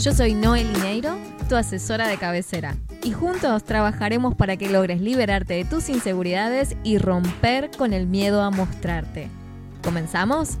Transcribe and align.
Yo 0.00 0.14
soy 0.14 0.32
Noel 0.32 0.72
Lineiro, 0.72 1.18
tu 1.46 1.56
asesora 1.56 2.08
de 2.08 2.16
cabecera, 2.16 2.74
y 3.02 3.12
juntos 3.12 3.64
trabajaremos 3.64 4.34
para 4.34 4.56
que 4.56 4.70
logres 4.70 5.02
liberarte 5.02 5.52
de 5.52 5.66
tus 5.66 5.90
inseguridades 5.90 6.74
y 6.82 6.96
romper 6.96 7.70
con 7.76 7.92
el 7.92 8.06
miedo 8.06 8.40
a 8.40 8.50
mostrarte. 8.50 9.28
¿Comenzamos? 9.84 10.56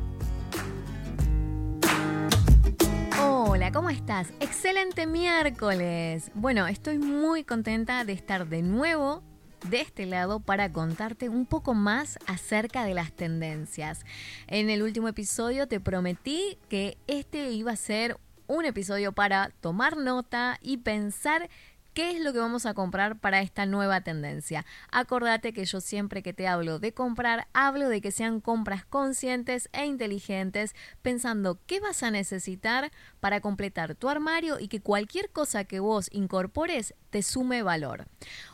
Hola, 3.18 3.72
¿cómo 3.72 3.88
estás? 3.88 4.28
Excelente 4.40 5.06
miércoles. 5.06 6.30
Bueno, 6.34 6.66
estoy 6.66 6.98
muy 6.98 7.42
contenta 7.42 8.04
de 8.04 8.12
estar 8.12 8.46
de 8.46 8.60
nuevo 8.60 9.22
de 9.70 9.80
este 9.80 10.04
lado 10.04 10.40
para 10.40 10.70
contarte 10.70 11.30
un 11.30 11.46
poco 11.46 11.72
más 11.72 12.18
acerca 12.26 12.84
de 12.84 12.92
las 12.92 13.12
tendencias. 13.12 14.04
En 14.48 14.68
el 14.68 14.82
último 14.82 15.08
episodio 15.08 15.66
te 15.66 15.80
prometí 15.80 16.58
que 16.68 16.98
este 17.06 17.50
iba 17.52 17.72
a 17.72 17.76
ser 17.76 18.18
un 18.50 18.64
episodio 18.64 19.12
para 19.12 19.50
tomar 19.60 19.96
nota 19.96 20.58
y 20.60 20.78
pensar 20.78 21.48
¿Qué 21.94 22.12
es 22.12 22.20
lo 22.20 22.32
que 22.32 22.38
vamos 22.38 22.66
a 22.66 22.74
comprar 22.74 23.18
para 23.18 23.40
esta 23.40 23.66
nueva 23.66 24.00
tendencia? 24.02 24.64
Acordate 24.92 25.52
que 25.52 25.64
yo 25.64 25.80
siempre 25.80 26.22
que 26.22 26.32
te 26.32 26.46
hablo 26.46 26.78
de 26.78 26.94
comprar, 26.94 27.48
hablo 27.52 27.88
de 27.88 28.00
que 28.00 28.12
sean 28.12 28.40
compras 28.40 28.84
conscientes 28.84 29.68
e 29.72 29.86
inteligentes, 29.86 30.76
pensando 31.02 31.58
qué 31.66 31.80
vas 31.80 32.04
a 32.04 32.12
necesitar 32.12 32.92
para 33.18 33.40
completar 33.40 33.96
tu 33.96 34.08
armario 34.08 34.60
y 34.60 34.68
que 34.68 34.80
cualquier 34.80 35.30
cosa 35.30 35.64
que 35.64 35.80
vos 35.80 36.08
incorpores 36.12 36.94
te 37.10 37.24
sume 37.24 37.64
valor. 37.64 38.06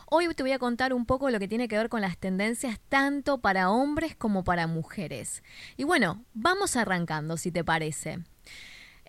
Hoy 0.07 0.33
te 0.33 0.41
voy 0.41 0.53
a 0.53 0.59
contar 0.59 0.91
un 0.91 1.05
poco 1.05 1.29
lo 1.29 1.37
que 1.37 1.47
tiene 1.47 1.67
que 1.67 1.77
ver 1.77 1.89
con 1.89 2.01
las 2.01 2.17
tendencias 2.17 2.79
tanto 2.89 3.37
para 3.37 3.69
hombres 3.69 4.15
como 4.15 4.43
para 4.43 4.65
mujeres. 4.65 5.43
Y 5.75 5.83
bueno, 5.83 6.25
vamos 6.33 6.75
arrancando 6.75 7.37
si 7.37 7.51
te 7.51 7.63
parece. 7.63 8.23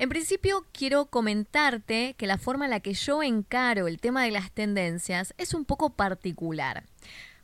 En 0.01 0.09
principio 0.09 0.65
quiero 0.73 1.07
comentarte 1.07 2.15
que 2.17 2.29
la 2.29 2.39
forma 2.39 2.67
en 2.67 2.71
la 2.71 2.79
que 2.79 2.95
yo 2.95 3.21
encaro 3.21 3.89
el 3.89 4.01
tema 4.01 4.23
de 4.23 4.31
las 4.31 4.53
tendencias 4.53 5.35
es 5.39 5.55
un 5.55 5.65
poco 5.65 5.91
particular, 5.91 6.87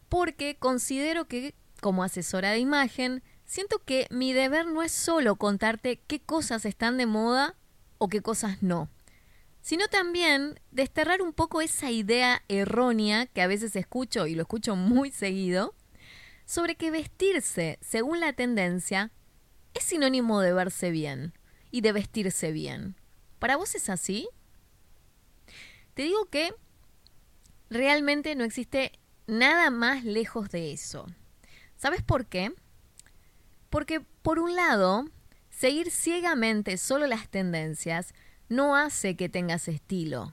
porque 0.09 0.55
considero 0.57 1.27
que 1.27 1.57
como 1.81 2.05
asesora 2.05 2.53
de 2.53 2.61
imagen, 2.61 3.25
siento 3.45 3.83
que 3.85 4.07
mi 4.09 4.33
deber 4.33 4.67
no 4.67 4.85
es 4.85 4.93
solo 4.93 5.35
contarte 5.35 6.01
qué 6.07 6.21
cosas 6.21 6.65
están 6.65 6.97
de 6.97 7.07
moda 7.07 7.57
o 7.99 8.09
qué 8.09 8.23
cosas 8.23 8.63
no, 8.63 8.89
sino 9.61 9.89
también 9.89 10.61
desterrar 10.71 11.23
un 11.23 11.33
poco 11.33 11.61
esa 11.61 11.91
idea 11.91 12.45
errónea 12.47 13.27
que 13.27 13.43
a 13.43 13.49
veces 13.49 13.75
escucho 13.75 14.29
y 14.29 14.37
lo 14.37 14.43
escucho 14.43 14.77
muy 14.77 15.11
seguido, 15.11 15.75
sobre 16.45 16.77
que 16.77 16.93
vestirse 16.93 17.81
según 17.81 18.21
la 18.21 18.33
tendencia 18.33 19.11
es 19.75 19.83
sinónimo 19.83 20.41
de 20.41 20.53
verse 20.53 20.93
bien 20.93 21.33
y 21.75 21.81
de 21.81 21.91
vestirse 21.91 22.53
bien. 22.53 22.95
¿Para 23.41 23.57
vos 23.57 23.75
es 23.75 23.91
así? 23.91 24.29
Te 25.95 26.03
digo 26.03 26.27
que 26.27 26.55
realmente 27.69 28.37
no 28.37 28.45
existe 28.45 28.93
nada 29.27 29.71
más 29.71 30.05
lejos 30.05 30.51
de 30.51 30.71
eso. 30.71 31.05
¿Sabes 31.75 32.01
por 32.01 32.27
qué? 32.27 32.53
Porque 33.71 33.99
por 34.23 34.39
un 34.39 34.55
lado, 34.55 35.07
seguir 35.51 35.91
ciegamente 35.91 36.77
solo 36.77 37.09
las 37.09 37.29
tendencias 37.29 38.15
no 38.49 38.77
hace 38.77 39.17
que 39.17 39.29
tengas 39.29 39.67
estilo. 39.67 40.33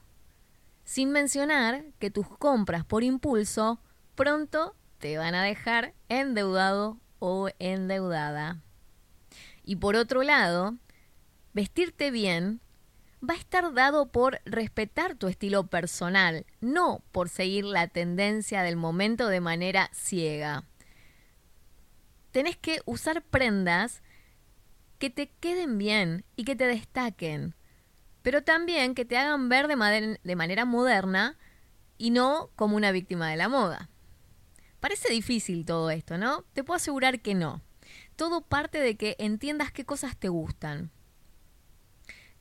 Sin 0.84 1.10
mencionar 1.10 1.86
que 1.98 2.12
tus 2.12 2.28
compras 2.38 2.86
por 2.86 3.04
impulso 3.04 3.82
pronto 4.14 4.76
te 5.00 5.18
van 5.18 5.34
a 5.34 5.44
dejar 5.44 5.96
endeudado 6.08 7.00
o 7.18 7.50
endeudada. 7.58 8.62
Y 9.64 9.78
por 9.78 9.96
otro 9.96 10.22
lado, 10.22 10.78
vestirte 11.54 12.12
bien 12.12 12.62
va 13.28 13.36
a 13.36 13.38
estar 13.38 13.74
dado 13.74 14.12
por 14.12 14.42
respetar 14.46 15.16
tu 15.16 15.28
estilo 15.28 15.68
personal, 15.68 16.46
no 16.60 17.04
por 17.12 17.30
seguir 17.30 17.66
la 17.66 17.88
tendencia 17.88 18.64
del 18.64 18.78
momento 18.78 19.28
de 19.28 19.42
manera 19.42 19.90
ciega. 19.94 20.66
Tenés 22.32 22.58
que 22.58 22.82
usar 22.86 23.24
prendas 23.24 24.02
que 24.98 25.10
te 25.10 25.30
queden 25.30 25.78
bien 25.78 26.26
y 26.36 26.46
que 26.46 26.56
te 26.56 26.66
destaquen, 26.66 27.56
pero 28.22 28.44
también 28.44 28.96
que 28.96 29.06
te 29.06 29.18
hagan 29.18 29.50
ver 29.50 29.68
de, 29.68 30.20
de 30.24 30.36
manera 30.36 30.66
moderna 30.66 31.38
y 31.98 32.12
no 32.12 32.50
como 32.56 32.76
una 32.76 32.92
víctima 32.92 33.30
de 33.30 33.38
la 33.38 33.50
moda. 33.50 33.90
Parece 34.80 35.12
difícil 35.12 35.66
todo 35.66 35.92
esto, 35.92 36.18
¿no? 36.18 36.44
Te 36.54 36.64
puedo 36.64 36.78
asegurar 36.78 37.22
que 37.22 37.36
no. 37.36 37.62
Todo 38.16 38.42
parte 38.42 38.80
de 38.80 38.98
que 38.98 39.16
entiendas 39.20 39.72
qué 39.72 39.86
cosas 39.86 40.18
te 40.18 40.30
gustan. 40.30 40.92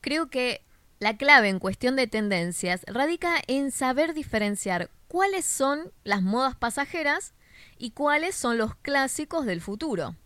Creo 0.00 0.28
que 0.28 0.62
la 0.98 1.16
clave 1.16 1.48
en 1.48 1.58
cuestión 1.58 1.96
de 1.96 2.06
tendencias 2.06 2.82
radica 2.86 3.34
en 3.46 3.70
saber 3.70 4.14
diferenciar 4.14 4.90
cuáles 5.08 5.44
son 5.44 5.92
las 6.04 6.22
modas 6.22 6.56
pasajeras 6.56 7.32
y 7.78 7.92
cuáles 7.92 8.34
son 8.34 8.58
los 8.58 8.74
clásicos 8.74 9.46
del 9.46 9.60
futuro. 9.60 10.16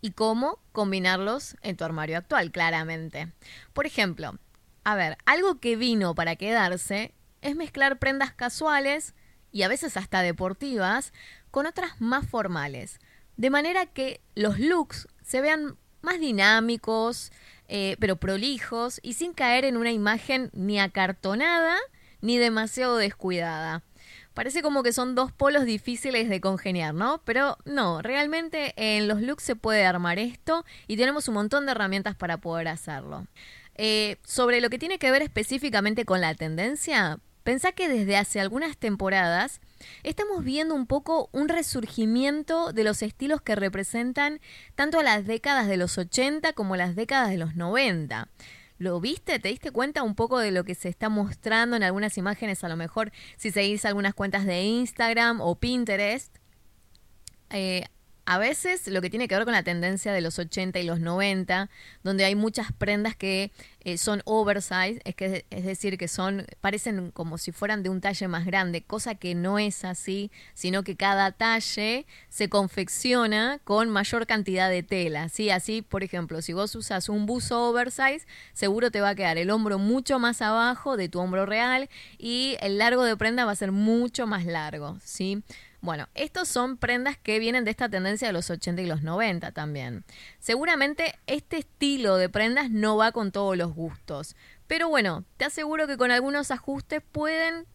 Y 0.00 0.12
cómo 0.12 0.58
combinarlos 0.72 1.56
en 1.62 1.76
tu 1.76 1.84
armario 1.84 2.18
actual, 2.18 2.50
claramente. 2.50 3.32
Por 3.72 3.86
ejemplo, 3.86 4.38
a 4.84 4.96
ver, 4.96 5.16
algo 5.24 5.60
que 5.60 5.76
vino 5.76 6.14
para 6.14 6.36
quedarse 6.36 7.14
es 7.40 7.56
mezclar 7.56 7.98
prendas 7.98 8.32
casuales 8.32 9.14
y 9.50 9.62
a 9.62 9.68
veces 9.68 9.96
hasta 9.96 10.22
deportivas 10.22 11.12
con 11.50 11.66
otras 11.66 12.00
más 12.00 12.26
formales. 12.26 13.00
De 13.36 13.50
manera 13.50 13.86
que 13.86 14.20
los 14.34 14.58
looks 14.58 15.08
se 15.22 15.40
vean 15.40 15.76
más 16.02 16.20
dinámicos, 16.20 17.32
eh, 17.68 17.96
pero 17.98 18.16
prolijos 18.16 19.00
y 19.02 19.14
sin 19.14 19.32
caer 19.32 19.64
en 19.64 19.76
una 19.76 19.92
imagen 19.92 20.50
ni 20.52 20.78
acartonada 20.80 21.76
ni 22.20 22.38
demasiado 22.38 22.96
descuidada. 22.96 23.82
Parece 24.34 24.62
como 24.62 24.82
que 24.82 24.92
son 24.92 25.14
dos 25.14 25.30
polos 25.30 25.64
difíciles 25.64 26.28
de 26.28 26.40
congeniar, 26.40 26.92
¿no? 26.92 27.22
Pero 27.24 27.56
no, 27.64 28.02
realmente 28.02 28.74
en 28.76 29.06
los 29.06 29.20
looks 29.20 29.44
se 29.44 29.54
puede 29.54 29.86
armar 29.86 30.18
esto 30.18 30.64
y 30.88 30.96
tenemos 30.96 31.28
un 31.28 31.34
montón 31.34 31.66
de 31.66 31.72
herramientas 31.72 32.16
para 32.16 32.38
poder 32.38 32.66
hacerlo. 32.68 33.26
Eh, 33.76 34.16
sobre 34.24 34.60
lo 34.60 34.70
que 34.70 34.78
tiene 34.78 34.98
que 34.98 35.10
ver 35.10 35.22
específicamente 35.22 36.04
con 36.04 36.20
la 36.20 36.34
tendencia, 36.34 37.18
pensá 37.44 37.72
que 37.72 37.88
desde 37.88 38.16
hace 38.16 38.40
algunas 38.40 38.76
temporadas 38.76 39.60
estamos 40.02 40.44
viendo 40.44 40.74
un 40.74 40.86
poco 40.86 41.28
un 41.32 41.48
resurgimiento 41.48 42.72
de 42.72 42.84
los 42.84 43.02
estilos 43.02 43.42
que 43.42 43.54
representan 43.54 44.40
tanto 44.74 45.02
las 45.02 45.26
décadas 45.26 45.66
de 45.66 45.76
los 45.76 45.98
80 45.98 46.52
como 46.52 46.76
las 46.76 46.96
décadas 46.96 47.30
de 47.30 47.38
los 47.38 47.56
90. 47.56 48.28
¿Lo 48.78 49.00
viste? 49.00 49.38
¿Te 49.38 49.48
diste 49.48 49.70
cuenta 49.70 50.02
un 50.02 50.14
poco 50.14 50.38
de 50.38 50.50
lo 50.50 50.64
que 50.64 50.74
se 50.74 50.88
está 50.88 51.08
mostrando 51.08 51.76
en 51.76 51.84
algunas 51.84 52.18
imágenes? 52.18 52.64
A 52.64 52.68
lo 52.68 52.76
mejor 52.76 53.12
si 53.36 53.50
seguís 53.50 53.84
algunas 53.84 54.14
cuentas 54.14 54.46
de 54.46 54.62
Instagram 54.62 55.40
o 55.40 55.54
Pinterest. 55.54 56.36
Eh, 57.50 57.86
a 58.26 58.38
veces 58.38 58.88
lo 58.88 59.02
que 59.02 59.10
tiene 59.10 59.28
que 59.28 59.34
ver 59.34 59.44
con 59.44 59.52
la 59.52 59.62
tendencia 59.62 60.12
de 60.12 60.20
los 60.20 60.38
80 60.38 60.78
y 60.78 60.84
los 60.84 61.00
90, 61.00 61.68
donde 62.02 62.24
hay 62.24 62.34
muchas 62.34 62.72
prendas 62.72 63.16
que 63.16 63.50
eh, 63.80 63.98
son 63.98 64.22
oversize, 64.24 65.00
es, 65.04 65.14
que, 65.14 65.44
es 65.50 65.64
decir, 65.64 65.98
que 65.98 66.08
son 66.08 66.46
parecen 66.60 67.10
como 67.10 67.36
si 67.36 67.52
fueran 67.52 67.82
de 67.82 67.90
un 67.90 68.00
talle 68.00 68.26
más 68.28 68.46
grande, 68.46 68.82
cosa 68.82 69.14
que 69.14 69.34
no 69.34 69.58
es 69.58 69.84
así, 69.84 70.30
sino 70.54 70.82
que 70.82 70.96
cada 70.96 71.32
talle 71.32 72.06
se 72.30 72.48
confecciona 72.48 73.60
con 73.64 73.90
mayor 73.90 74.26
cantidad 74.26 74.70
de 74.70 74.82
tela. 74.82 75.28
¿sí? 75.28 75.50
Así, 75.50 75.82
por 75.82 76.02
ejemplo, 76.02 76.40
si 76.40 76.54
vos 76.54 76.74
usas 76.74 77.10
un 77.10 77.26
buzo 77.26 77.68
oversize, 77.68 78.26
seguro 78.54 78.90
te 78.90 79.02
va 79.02 79.10
a 79.10 79.14
quedar 79.14 79.36
el 79.36 79.50
hombro 79.50 79.78
mucho 79.78 80.18
más 80.18 80.40
abajo 80.40 80.96
de 80.96 81.10
tu 81.10 81.20
hombro 81.20 81.44
real 81.44 81.90
y 82.18 82.56
el 82.60 82.78
largo 82.78 83.04
de 83.04 83.16
prenda 83.16 83.44
va 83.44 83.52
a 83.52 83.56
ser 83.56 83.70
mucho 83.70 84.26
más 84.26 84.46
largo. 84.46 84.98
¿sí? 85.04 85.42
Bueno, 85.84 86.08
estos 86.14 86.48
son 86.48 86.78
prendas 86.78 87.18
que 87.18 87.38
vienen 87.38 87.66
de 87.66 87.70
esta 87.70 87.90
tendencia 87.90 88.26
de 88.26 88.32
los 88.32 88.48
80 88.48 88.80
y 88.80 88.86
los 88.86 89.02
90 89.02 89.52
también. 89.52 90.06
Seguramente 90.38 91.14
este 91.26 91.58
estilo 91.58 92.16
de 92.16 92.30
prendas 92.30 92.70
no 92.70 92.96
va 92.96 93.12
con 93.12 93.32
todos 93.32 93.54
los 93.54 93.74
gustos, 93.74 94.34
pero 94.66 94.88
bueno, 94.88 95.26
te 95.36 95.44
aseguro 95.44 95.86
que 95.86 95.98
con 95.98 96.10
algunos 96.10 96.50
ajustes 96.50 97.02
pueden 97.12 97.66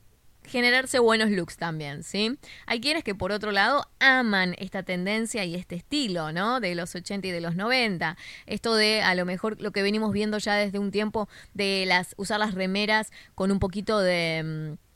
generarse 0.43 0.97
buenos 0.97 1.29
looks 1.29 1.57
también, 1.57 2.01
¿sí? 2.01 2.39
Hay 2.65 2.81
quienes 2.81 3.03
que 3.03 3.13
por 3.13 3.31
otro 3.31 3.51
lado 3.51 3.87
aman 3.99 4.55
esta 4.57 4.81
tendencia 4.81 5.45
y 5.45 5.53
este 5.53 5.75
estilo, 5.75 6.31
¿no? 6.31 6.59
De 6.59 6.73
los 6.73 6.95
80 6.95 7.27
y 7.27 7.31
de 7.31 7.41
los 7.41 7.55
90. 7.55 8.17
Esto 8.47 8.73
de 8.73 9.03
a 9.03 9.13
lo 9.13 9.25
mejor 9.25 9.61
lo 9.61 9.71
que 9.71 9.83
venimos 9.83 10.13
viendo 10.13 10.39
ya 10.39 10.55
desde 10.55 10.79
un 10.79 10.89
tiempo 10.89 11.29
de 11.53 11.85
las 11.85 12.15
usar 12.17 12.39
las 12.39 12.55
remeras 12.55 13.11
con 13.35 13.51
un 13.51 13.59
poquito 13.59 13.99
de 13.99 14.77
mm, 14.79 14.88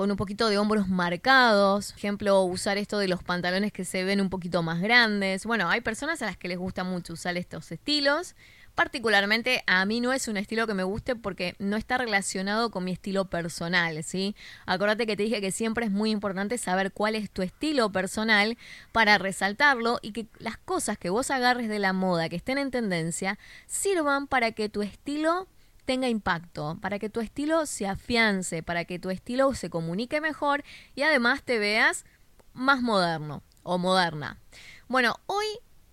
con 0.00 0.10
un 0.10 0.16
poquito 0.16 0.48
de 0.48 0.56
hombros 0.56 0.88
marcados. 0.88 1.90
Ejemplo, 1.94 2.40
usar 2.44 2.78
esto 2.78 2.98
de 2.98 3.06
los 3.06 3.22
pantalones 3.22 3.70
que 3.70 3.84
se 3.84 4.02
ven 4.02 4.22
un 4.22 4.30
poquito 4.30 4.62
más 4.62 4.80
grandes. 4.80 5.44
Bueno, 5.44 5.68
hay 5.68 5.82
personas 5.82 6.22
a 6.22 6.24
las 6.24 6.38
que 6.38 6.48
les 6.48 6.56
gusta 6.56 6.84
mucho 6.84 7.12
usar 7.12 7.36
estos 7.36 7.70
estilos. 7.70 8.34
Particularmente 8.74 9.62
a 9.66 9.84
mí 9.84 10.00
no 10.00 10.14
es 10.14 10.26
un 10.26 10.38
estilo 10.38 10.66
que 10.66 10.72
me 10.72 10.84
guste 10.84 11.16
porque 11.16 11.54
no 11.58 11.76
está 11.76 11.98
relacionado 11.98 12.70
con 12.70 12.82
mi 12.82 12.92
estilo 12.92 13.26
personal, 13.26 14.02
¿sí? 14.02 14.34
Acuérdate 14.64 15.04
que 15.04 15.18
te 15.18 15.24
dije 15.24 15.42
que 15.42 15.52
siempre 15.52 15.84
es 15.84 15.92
muy 15.92 16.10
importante 16.12 16.56
saber 16.56 16.92
cuál 16.92 17.14
es 17.14 17.30
tu 17.30 17.42
estilo 17.42 17.92
personal 17.92 18.56
para 18.92 19.18
resaltarlo 19.18 19.98
y 20.00 20.12
que 20.12 20.28
las 20.38 20.56
cosas 20.56 20.96
que 20.96 21.10
vos 21.10 21.30
agarres 21.30 21.68
de 21.68 21.78
la 21.78 21.92
moda 21.92 22.30
que 22.30 22.36
estén 22.36 22.56
en 22.56 22.70
tendencia 22.70 23.38
sirvan 23.66 24.28
para 24.28 24.52
que 24.52 24.70
tu 24.70 24.80
estilo 24.80 25.46
tenga 25.90 26.08
impacto, 26.08 26.78
para 26.80 27.00
que 27.00 27.10
tu 27.10 27.18
estilo 27.18 27.66
se 27.66 27.88
afiance, 27.88 28.62
para 28.62 28.84
que 28.84 29.00
tu 29.00 29.10
estilo 29.10 29.52
se 29.54 29.70
comunique 29.70 30.20
mejor 30.20 30.62
y 30.94 31.02
además 31.02 31.42
te 31.42 31.58
veas 31.58 32.04
más 32.52 32.80
moderno 32.80 33.42
o 33.64 33.76
moderna. 33.76 34.38
Bueno, 34.86 35.16
hoy 35.26 35.46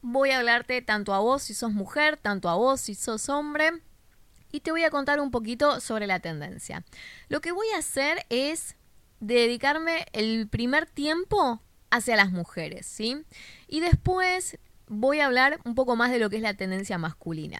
voy 0.04 0.30
a 0.30 0.38
hablarte 0.38 0.84
tanto 0.84 1.16
a 1.16 1.20
vos 1.20 1.42
si 1.42 1.56
sos 1.56 1.72
mujer, 1.72 2.18
tanto 2.18 2.48
a 2.48 2.54
vos 2.54 2.80
si 2.80 2.94
sos 2.94 3.28
hombre, 3.28 3.72
y 4.52 4.60
te 4.60 4.70
voy 4.70 4.84
a 4.84 4.92
contar 4.92 5.20
un 5.20 5.32
poquito 5.32 5.80
sobre 5.80 6.06
la 6.06 6.20
tendencia. 6.20 6.86
Lo 7.28 7.42
que 7.42 7.52
voy 7.52 7.66
a 7.74 7.80
hacer 7.80 8.24
es 8.30 8.76
dedicarme 9.20 10.06
el 10.14 10.48
primer 10.48 10.86
tiempo 10.86 11.60
hacia 11.90 12.16
las 12.16 12.32
mujeres, 12.32 12.86
¿sí? 12.86 13.26
Y 13.68 13.80
después 13.80 14.60
voy 14.86 15.22
a 15.22 15.26
hablar 15.26 15.60
un 15.66 15.74
poco 15.74 15.96
más 15.96 16.12
de 16.12 16.20
lo 16.20 16.30
que 16.30 16.36
es 16.36 16.44
la 16.44 16.54
tendencia 16.54 17.00
masculina. 17.00 17.58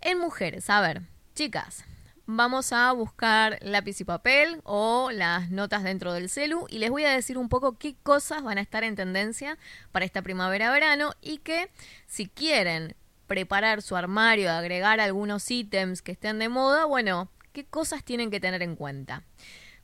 En 0.00 0.18
mujeres, 0.18 0.68
a 0.68 0.80
ver, 0.80 1.02
chicas, 1.40 1.86
vamos 2.26 2.70
a 2.70 2.92
buscar 2.92 3.58
lápiz 3.62 3.98
y 4.02 4.04
papel 4.04 4.60
o 4.64 5.10
las 5.10 5.50
notas 5.50 5.82
dentro 5.82 6.12
del 6.12 6.28
celu 6.28 6.66
y 6.68 6.80
les 6.80 6.90
voy 6.90 7.04
a 7.04 7.12
decir 7.12 7.38
un 7.38 7.48
poco 7.48 7.78
qué 7.78 7.96
cosas 8.02 8.42
van 8.42 8.58
a 8.58 8.60
estar 8.60 8.84
en 8.84 8.94
tendencia 8.94 9.56
para 9.90 10.04
esta 10.04 10.20
primavera-verano 10.20 11.12
y 11.22 11.38
que 11.38 11.70
si 12.06 12.28
quieren 12.28 12.94
preparar 13.26 13.80
su 13.80 13.96
armario, 13.96 14.50
agregar 14.50 15.00
algunos 15.00 15.50
ítems 15.50 16.02
que 16.02 16.12
estén 16.12 16.38
de 16.38 16.50
moda, 16.50 16.84
bueno, 16.84 17.30
qué 17.54 17.64
cosas 17.64 18.04
tienen 18.04 18.30
que 18.30 18.38
tener 18.38 18.62
en 18.62 18.76
cuenta. 18.76 19.22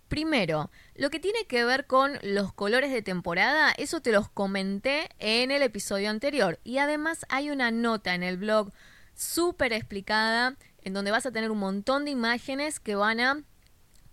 Primero, 0.09 0.71
lo 0.95 1.09
que 1.09 1.21
tiene 1.21 1.47
que 1.47 1.65
ver 1.65 1.87
con 1.87 2.19
los 2.21 2.53
colores 2.53 2.93
de 2.93 3.01
temporada, 3.01 3.73
eso 3.79 4.03
te 4.03 4.13
los 4.13 4.29
comenté 4.29 5.09
en 5.21 5.51
el 5.51 5.63
episodio 5.63 6.11
anterior. 6.11 6.61
Y 6.65 6.77
además 6.77 7.25
hay 7.31 7.49
una 7.49 7.71
nota 7.71 8.15
en 8.15 8.25
el 8.25 8.37
blog 8.37 8.73
súper 9.15 9.73
explicada 9.73 10.57
en 10.87 10.93
donde 10.93 11.11
vas 11.11 11.27
a 11.27 11.33
tener 11.33 11.51
un 11.51 11.59
montón 11.59 12.05
de 12.05 12.13
imágenes 12.13 12.79
que 12.79 12.95
van 12.95 13.19
a 13.19 13.43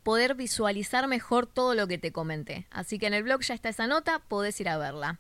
poder 0.01 0.33
visualizar 0.33 1.07
mejor 1.07 1.45
todo 1.45 1.75
lo 1.75 1.87
que 1.87 1.99
te 1.99 2.11
comenté. 2.11 2.65
Así 2.71 2.97
que 2.97 3.05
en 3.05 3.13
el 3.13 3.21
blog 3.21 3.41
ya 3.41 3.53
está 3.53 3.69
esa 3.69 3.85
nota, 3.85 4.17
podés 4.27 4.59
ir 4.59 4.67
a 4.67 4.79
verla. 4.79 5.19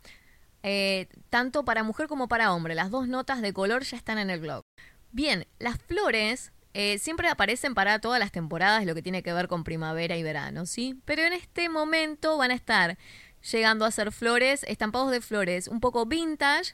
Eh, 0.63 1.09
tanto 1.29 1.63
para 1.63 1.83
mujer 1.83 2.07
como 2.07 2.27
para 2.27 2.51
hombre, 2.51 2.73
las 2.73 2.89
dos 2.89 3.07
notas 3.07 3.43
de 3.43 3.53
color 3.53 3.83
ya 3.83 3.97
están 3.97 4.17
en 4.17 4.31
el 4.31 4.39
blog. 4.39 4.63
Bien, 5.11 5.45
las 5.59 5.77
flores 5.77 6.51
eh, 6.73 6.97
siempre 6.97 7.27
aparecen 7.27 7.75
para 7.75 7.99
todas 7.99 8.19
las 8.19 8.31
temporadas, 8.31 8.83
lo 8.87 8.95
que 8.95 9.03
tiene 9.03 9.21
que 9.21 9.31
ver 9.31 9.47
con 9.47 9.63
primavera 9.63 10.17
y 10.17 10.23
verano, 10.23 10.65
¿sí? 10.65 10.99
Pero 11.05 11.21
en 11.21 11.33
este 11.33 11.69
momento 11.69 12.35
van 12.35 12.49
a 12.49 12.55
estar 12.55 12.97
llegando 13.51 13.85
a 13.85 13.91
ser 13.91 14.11
flores, 14.11 14.65
estampados 14.67 15.11
de 15.11 15.21
flores 15.21 15.67
un 15.67 15.81
poco 15.81 16.07
vintage, 16.07 16.73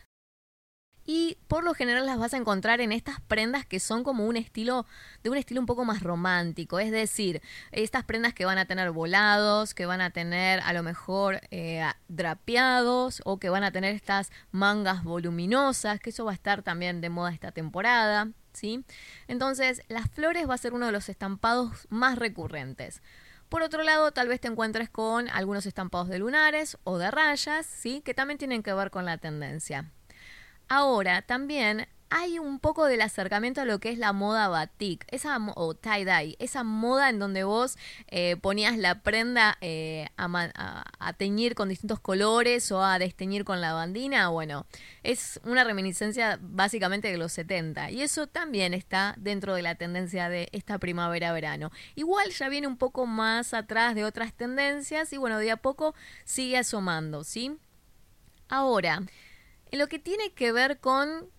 y 1.11 1.39
por 1.47 1.63
lo 1.63 1.73
general 1.73 2.06
las 2.06 2.19
vas 2.19 2.35
a 2.35 2.38
encontrar 2.38 2.81
en 2.81 2.91
estas 2.91 3.19
prendas 3.21 3.65
que 3.65 3.79
son 3.79 4.03
como 4.03 4.27
un 4.27 4.38
estilo 4.38 4.85
de 5.23 5.31
un 5.31 5.38
estilo 5.38 5.59
un 5.59 5.65
poco 5.65 5.83
más 5.83 6.03
romántico, 6.03 6.77
es 6.77 6.91
decir, 6.91 7.41
estas 7.71 8.03
prendas 8.03 8.35
que 8.35 8.45
van 8.45 8.59
a 8.59 8.65
tener 8.65 8.91
volados, 8.91 9.73
que 9.73 9.88
van 9.88 10.01
a 10.01 10.11
tener 10.11 10.59
a 10.59 10.71
lo 10.71 10.83
mejor 10.83 11.41
eh, 11.50 11.83
drapeados 12.09 13.23
o 13.25 13.39
que 13.39 13.50
van 13.50 13.63
a 13.63 13.71
tener 13.71 13.95
estas 13.95 14.31
mangas 14.51 15.03
voluminosas, 15.03 16.00
que 16.00 16.11
eso 16.11 16.25
va 16.25 16.31
a 16.31 16.35
estar 16.35 16.61
también 16.61 17.01
de 17.01 17.09
moda 17.09 17.33
esta 17.33 17.51
temporada, 17.51 18.29
¿sí? 18.53 18.85
Entonces, 19.27 19.81
las 19.88 20.11
flores 20.11 20.47
va 20.47 20.53
a 20.53 20.59
ser 20.59 20.75
uno 20.75 20.85
de 20.85 20.91
los 20.91 21.09
estampados 21.09 21.88
más 21.89 22.19
recurrentes. 22.19 23.01
Por 23.50 23.63
otro 23.63 23.81
lado, 23.81 24.11
tal 24.11 24.27
vez 24.27 24.41
te 24.41 24.47
encuentres 24.47 24.91
con 24.91 25.27
algunos 25.29 25.65
estampados 25.65 26.07
de 26.07 26.19
lunares 26.19 26.77
o 26.83 27.00
de 27.00 27.09
rayas, 27.09 27.65
¿sí? 27.65 28.03
Que 28.06 28.13
también 28.13 28.38
tienen 28.38 28.61
que 28.61 28.73
ver 28.73 28.91
con 28.91 29.06
la 29.06 29.17
tendencia. 29.17 29.91
Ahora, 30.69 31.24
también 31.24 31.88
hay 32.12 32.39
un 32.39 32.60
poco 32.60 32.86
del 32.86 33.01
acercamiento 33.01 33.62
a 33.62 33.66
lo 33.66 33.80
que 33.80 33.89
es 33.89 34.00
la 34.00 34.13
moda 34.13 34.48
batik, 34.48 35.06
esa, 35.10 35.38
o 35.56 35.75
tie-dye, 35.75 36.36
esa 36.39 36.63
moda 36.63 37.10
en 37.10 37.19
donde 37.19 37.44
vos 37.44 37.77
eh, 38.07 38.36
ponías 38.38 38.77
la 38.77 39.01
prenda 39.01 39.57
eh, 39.62 40.07
a, 40.18 41.13
teñir 41.18 41.54
con 41.54 41.69
distintos 41.69 42.00
colores 42.00 42.71
o 42.71 42.83
a 42.83 42.98
desteñir 42.98 43.45
con 43.45 43.62
la 43.62 43.74
bandina. 43.74 44.30
Bueno, 44.30 44.66
es 45.04 45.39
una 45.44 45.63
reminiscencia 45.63 46.39
básicamente 46.42 47.12
de 47.12 47.18
los 47.18 47.31
70 47.33 47.92
y 47.92 48.01
eso 48.01 48.27
también 48.27 48.74
está 48.74 49.16
dentro 49.18 49.54
de 49.54 49.62
la 49.62 49.75
tendencia 49.75 50.30
de 50.30 50.50
esta 50.51 50.77
primavera-verano. 50.80 51.71
Igual 51.95 52.31
ya 52.31 52.50
viene 52.50 52.68
un 52.68 52.77
poco 52.77 53.06
más 53.06 53.54
atrás 53.54 53.95
de 53.95 54.06
otras 54.06 54.33
tendencias 54.33 55.13
y 55.13 55.18
bueno, 55.18 55.38
de 55.38 55.51
a 55.51 55.57
poco 55.57 55.94
sigue 56.25 56.57
asomando, 56.57 57.24
¿sí? 57.24 57.57
Ahora, 58.48 59.04
en 59.69 59.80
lo 59.80 59.88
que 59.88 60.00
tiene 60.00 60.31
que 60.33 60.51
ver 60.51 60.80
con, 60.80 61.30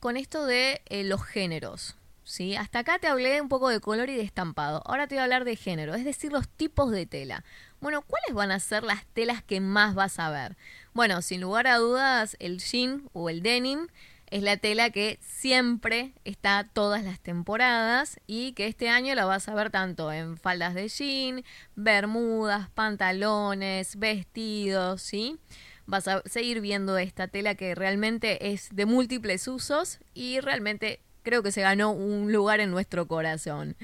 con 0.00 0.16
esto 0.16 0.46
de 0.46 0.82
eh, 0.86 1.04
los 1.04 1.22
géneros. 1.24 1.96
¿sí? 2.24 2.56
Hasta 2.56 2.80
acá 2.80 2.98
te 2.98 3.06
hablé 3.06 3.40
un 3.40 3.48
poco 3.48 3.68
de 3.68 3.80
color 3.80 4.10
y 4.10 4.16
de 4.16 4.22
estampado. 4.22 4.82
Ahora 4.86 5.06
te 5.06 5.14
voy 5.14 5.20
a 5.20 5.24
hablar 5.24 5.44
de 5.44 5.56
género, 5.56 5.94
es 5.94 6.04
decir, 6.04 6.32
los 6.32 6.48
tipos 6.48 6.90
de 6.90 7.06
tela. 7.06 7.44
Bueno, 7.80 8.02
¿cuáles 8.02 8.34
van 8.34 8.50
a 8.50 8.60
ser 8.60 8.82
las 8.82 9.06
telas 9.06 9.42
que 9.42 9.60
más 9.60 9.94
vas 9.94 10.18
a 10.18 10.30
ver? 10.30 10.56
Bueno, 10.94 11.22
sin 11.22 11.40
lugar 11.40 11.66
a 11.66 11.76
dudas, 11.76 12.36
el 12.40 12.58
jean 12.58 13.08
o 13.12 13.28
el 13.28 13.42
denim 13.42 13.86
es 14.30 14.42
la 14.42 14.56
tela 14.56 14.90
que 14.90 15.18
siempre 15.20 16.14
está 16.24 16.68
todas 16.72 17.04
las 17.04 17.20
temporadas 17.20 18.18
y 18.26 18.52
que 18.52 18.66
este 18.66 18.88
año 18.88 19.14
la 19.14 19.26
vas 19.26 19.48
a 19.48 19.54
ver 19.54 19.70
tanto 19.70 20.10
en 20.10 20.38
faldas 20.38 20.74
de 20.74 20.88
jean, 20.88 21.44
bermudas, 21.76 22.70
pantalones, 22.70 23.96
vestidos, 23.96 25.02
¿sí? 25.02 25.38
Vas 25.86 26.08
a 26.08 26.22
seguir 26.26 26.60
viendo 26.60 26.98
esta 26.98 27.28
tela 27.28 27.54
que 27.54 27.74
realmente 27.74 28.52
es 28.52 28.68
de 28.74 28.86
múltiples 28.86 29.46
usos 29.48 30.00
y 30.14 30.40
realmente 30.40 31.00
creo 31.22 31.42
que 31.42 31.52
se 31.52 31.62
ganó 31.62 31.92
un 31.92 32.32
lugar 32.32 32.60
en 32.60 32.70
nuestro 32.70 33.06
corazón. 33.06 33.76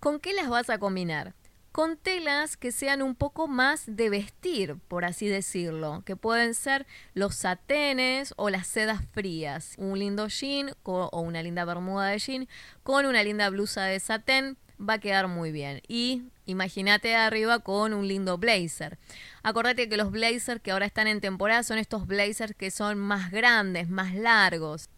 ¿Con 0.00 0.20
qué 0.20 0.32
las 0.32 0.48
vas 0.48 0.70
a 0.70 0.78
combinar? 0.78 1.34
Con 1.72 1.96
telas 1.96 2.56
que 2.56 2.70
sean 2.70 3.02
un 3.02 3.16
poco 3.16 3.48
más 3.48 3.84
de 3.86 4.08
vestir, 4.08 4.76
por 4.86 5.04
así 5.04 5.26
decirlo, 5.26 6.02
que 6.06 6.14
pueden 6.14 6.54
ser 6.54 6.86
los 7.14 7.34
satenes 7.34 8.32
o 8.36 8.48
las 8.48 8.68
sedas 8.68 9.00
frías. 9.12 9.74
Un 9.78 9.98
lindo 9.98 10.28
jean 10.28 10.70
o 10.84 11.20
una 11.20 11.42
linda 11.42 11.64
bermuda 11.64 12.08
de 12.08 12.18
jean 12.18 12.48
con 12.84 13.06
una 13.06 13.24
linda 13.24 13.50
blusa 13.50 13.84
de 13.84 13.98
satén 13.98 14.56
va 14.78 14.94
a 14.94 15.00
quedar 15.00 15.26
muy 15.26 15.50
bien. 15.50 15.82
Y 15.88 16.22
imagínate 16.46 17.14
arriba 17.14 17.60
con 17.60 17.94
un 17.94 18.08
lindo 18.08 18.38
blazer. 18.38 18.98
Acordate 19.42 19.88
que 19.88 19.96
los 19.96 20.10
blazers 20.10 20.60
que 20.60 20.72
ahora 20.72 20.86
están 20.86 21.06
en 21.06 21.20
temporada 21.20 21.62
son 21.62 21.78
estos 21.78 22.06
blazers 22.06 22.54
que 22.54 22.70
son 22.70 22.98
más 22.98 23.30
grandes, 23.30 23.88
más 23.88 24.14
largos. 24.14 24.88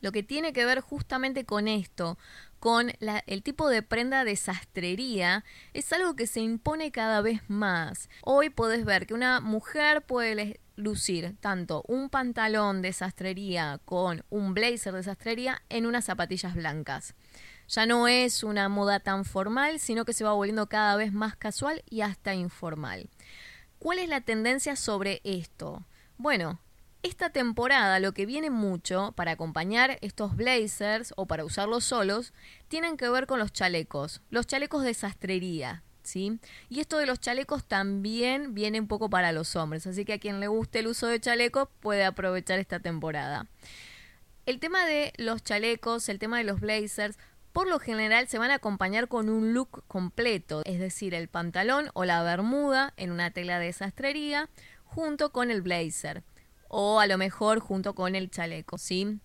Lo 0.00 0.12
que 0.12 0.22
tiene 0.22 0.52
que 0.52 0.64
ver 0.64 0.80
justamente 0.80 1.44
con 1.44 1.68
esto, 1.68 2.18
con 2.58 2.92
el 3.00 3.42
tipo 3.42 3.68
de 3.68 3.82
prenda 3.82 4.24
de 4.24 4.36
sastrería, 4.36 5.44
es 5.74 5.92
algo 5.92 6.16
que 6.16 6.26
se 6.26 6.40
impone 6.40 6.90
cada 6.90 7.20
vez 7.20 7.42
más. 7.48 8.08
Hoy 8.22 8.48
podés 8.50 8.84
ver 8.84 9.06
que 9.06 9.14
una 9.14 9.40
mujer 9.40 10.02
puede 10.02 10.60
lucir 10.76 11.36
tanto 11.40 11.84
un 11.86 12.08
pantalón 12.08 12.80
de 12.80 12.94
sastrería 12.94 13.80
con 13.84 14.24
un 14.30 14.54
blazer 14.54 14.94
de 14.94 15.02
sastrería 15.02 15.62
en 15.68 15.84
unas 15.84 16.06
zapatillas 16.06 16.54
blancas 16.54 17.14
ya 17.70 17.86
no 17.86 18.08
es 18.08 18.42
una 18.42 18.68
moda 18.68 18.98
tan 18.98 19.24
formal, 19.24 19.78
sino 19.78 20.04
que 20.04 20.12
se 20.12 20.24
va 20.24 20.32
volviendo 20.32 20.68
cada 20.68 20.96
vez 20.96 21.12
más 21.12 21.36
casual 21.36 21.84
y 21.88 22.00
hasta 22.00 22.34
informal. 22.34 23.08
¿Cuál 23.78 24.00
es 24.00 24.08
la 24.08 24.20
tendencia 24.20 24.74
sobre 24.74 25.20
esto? 25.22 25.84
Bueno, 26.18 26.58
esta 27.04 27.30
temporada 27.30 28.00
lo 28.00 28.12
que 28.12 28.26
viene 28.26 28.50
mucho 28.50 29.12
para 29.12 29.32
acompañar 29.32 29.98
estos 30.00 30.36
blazers 30.36 31.14
o 31.16 31.26
para 31.26 31.44
usarlos 31.44 31.84
solos 31.84 32.34
tienen 32.66 32.96
que 32.96 33.08
ver 33.08 33.26
con 33.26 33.38
los 33.38 33.52
chalecos, 33.52 34.20
los 34.30 34.48
chalecos 34.48 34.82
de 34.82 34.92
sastrería, 34.92 35.84
¿sí? 36.02 36.40
Y 36.68 36.80
esto 36.80 36.98
de 36.98 37.06
los 37.06 37.20
chalecos 37.20 37.64
también 37.64 38.52
viene 38.52 38.80
un 38.80 38.88
poco 38.88 39.08
para 39.08 39.30
los 39.30 39.54
hombres, 39.54 39.86
así 39.86 40.04
que 40.04 40.14
a 40.14 40.18
quien 40.18 40.40
le 40.40 40.48
guste 40.48 40.80
el 40.80 40.88
uso 40.88 41.06
de 41.06 41.20
chalecos 41.20 41.68
puede 41.78 42.04
aprovechar 42.04 42.58
esta 42.58 42.80
temporada. 42.80 43.46
El 44.44 44.58
tema 44.58 44.84
de 44.84 45.12
los 45.16 45.44
chalecos, 45.44 46.08
el 46.08 46.18
tema 46.18 46.38
de 46.38 46.44
los 46.44 46.60
blazers, 46.60 47.18
por 47.52 47.68
lo 47.68 47.78
general 47.78 48.28
se 48.28 48.38
van 48.38 48.50
a 48.50 48.56
acompañar 48.56 49.08
con 49.08 49.28
un 49.28 49.54
look 49.54 49.84
completo, 49.88 50.62
es 50.64 50.78
decir, 50.78 51.14
el 51.14 51.28
pantalón 51.28 51.90
o 51.94 52.04
la 52.04 52.22
bermuda 52.22 52.94
en 52.96 53.10
una 53.10 53.30
tela 53.30 53.58
de 53.58 53.72
sastrería 53.72 54.48
junto 54.84 55.32
con 55.32 55.50
el 55.50 55.62
blazer 55.62 56.22
o 56.68 57.00
a 57.00 57.06
lo 57.06 57.18
mejor 57.18 57.58
junto 57.58 57.94
con 57.94 58.14
el 58.14 58.30
chaleco, 58.30 58.78
¿sí? 58.78 59.18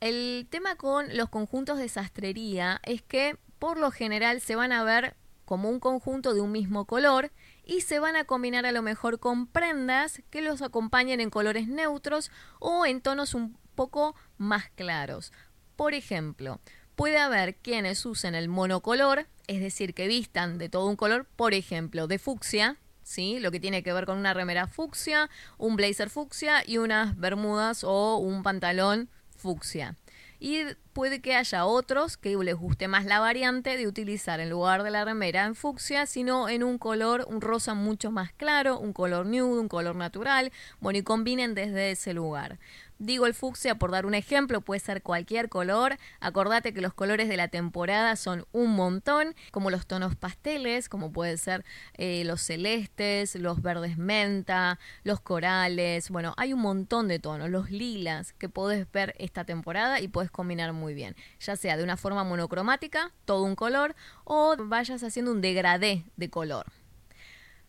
El 0.00 0.48
tema 0.50 0.76
con 0.76 1.16
los 1.16 1.28
conjuntos 1.28 1.78
de 1.78 1.88
sastrería 1.88 2.80
es 2.82 3.02
que 3.02 3.38
por 3.58 3.78
lo 3.78 3.90
general 3.90 4.40
se 4.40 4.56
van 4.56 4.72
a 4.72 4.84
ver 4.84 5.16
como 5.44 5.70
un 5.70 5.78
conjunto 5.78 6.34
de 6.34 6.40
un 6.40 6.52
mismo 6.52 6.84
color 6.86 7.30
y 7.64 7.82
se 7.82 7.98
van 7.98 8.16
a 8.16 8.24
combinar 8.24 8.66
a 8.66 8.72
lo 8.72 8.82
mejor 8.82 9.20
con 9.20 9.46
prendas 9.46 10.22
que 10.30 10.42
los 10.42 10.62
acompañen 10.62 11.20
en 11.20 11.30
colores 11.30 11.68
neutros 11.68 12.30
o 12.58 12.84
en 12.86 13.00
tonos 13.00 13.34
un 13.34 13.56
poco 13.74 14.14
más 14.36 14.70
claros. 14.70 15.32
Por 15.76 15.94
ejemplo, 15.94 16.60
puede 16.96 17.18
haber 17.18 17.56
quienes 17.56 18.04
usen 18.06 18.34
el 18.34 18.48
monocolor, 18.48 19.26
es 19.46 19.60
decir, 19.60 19.94
que 19.94 20.08
vistan 20.08 20.58
de 20.58 20.68
todo 20.68 20.86
un 20.86 20.96
color, 20.96 21.26
por 21.36 21.54
ejemplo, 21.54 22.06
de 22.06 22.18
fucsia, 22.18 22.78
¿sí? 23.02 23.38
Lo 23.40 23.50
que 23.50 23.60
tiene 23.60 23.82
que 23.82 23.92
ver 23.92 24.06
con 24.06 24.18
una 24.18 24.34
remera 24.34 24.66
fucsia, 24.66 25.30
un 25.58 25.76
blazer 25.76 26.10
fucsia 26.10 26.62
y 26.66 26.78
unas 26.78 27.18
bermudas 27.18 27.84
o 27.84 28.16
un 28.16 28.42
pantalón 28.42 29.08
fucsia. 29.36 29.96
Y 30.40 30.64
puede 30.92 31.20
que 31.20 31.34
haya 31.34 31.64
otros 31.64 32.16
que 32.16 32.36
les 32.36 32.54
guste 32.54 32.86
más 32.86 33.06
la 33.06 33.18
variante 33.18 33.76
de 33.76 33.86
utilizar 33.86 34.40
en 34.40 34.50
lugar 34.50 34.82
de 34.82 34.90
la 34.90 35.04
remera 35.04 35.46
en 35.46 35.54
fucsia, 35.54 36.06
sino 36.06 36.48
en 36.48 36.62
un 36.62 36.76
color, 36.76 37.24
un 37.30 37.40
rosa 37.40 37.74
mucho 37.74 38.10
más 38.10 38.32
claro, 38.32 38.78
un 38.78 38.92
color 38.92 39.24
nude, 39.24 39.60
un 39.60 39.68
color 39.68 39.96
natural, 39.96 40.52
bueno, 40.80 40.98
y 40.98 41.02
combinen 41.02 41.54
desde 41.54 41.92
ese 41.92 42.12
lugar. 42.12 42.58
Digo 42.98 43.26
el 43.26 43.34
fucsia 43.34 43.74
por 43.74 43.90
dar 43.90 44.06
un 44.06 44.14
ejemplo, 44.14 44.60
puede 44.60 44.78
ser 44.78 45.02
cualquier 45.02 45.48
color. 45.48 45.98
Acordate 46.20 46.72
que 46.72 46.80
los 46.80 46.94
colores 46.94 47.28
de 47.28 47.36
la 47.36 47.48
temporada 47.48 48.14
son 48.14 48.46
un 48.52 48.70
montón, 48.76 49.34
como 49.50 49.70
los 49.70 49.86
tonos 49.86 50.14
pasteles, 50.14 50.88
como 50.88 51.10
puede 51.10 51.36
ser 51.36 51.64
eh, 51.94 52.22
los 52.24 52.40
celestes, 52.40 53.34
los 53.34 53.62
verdes 53.62 53.98
menta, 53.98 54.78
los 55.02 55.20
corales. 55.20 56.08
Bueno, 56.10 56.34
hay 56.36 56.52
un 56.52 56.60
montón 56.60 57.08
de 57.08 57.18
tonos, 57.18 57.50
los 57.50 57.70
lilas 57.70 58.32
que 58.32 58.48
podés 58.48 58.90
ver 58.92 59.14
esta 59.18 59.44
temporada 59.44 60.00
y 60.00 60.06
puedes 60.06 60.30
combinar 60.30 60.72
muy 60.72 60.94
bien, 60.94 61.16
ya 61.40 61.56
sea 61.56 61.76
de 61.76 61.82
una 61.82 61.96
forma 61.96 62.22
monocromática, 62.22 63.12
todo 63.24 63.42
un 63.42 63.56
color, 63.56 63.96
o 64.22 64.56
vayas 64.56 65.02
haciendo 65.02 65.32
un 65.32 65.40
degradé 65.40 66.04
de 66.16 66.30
color. 66.30 66.66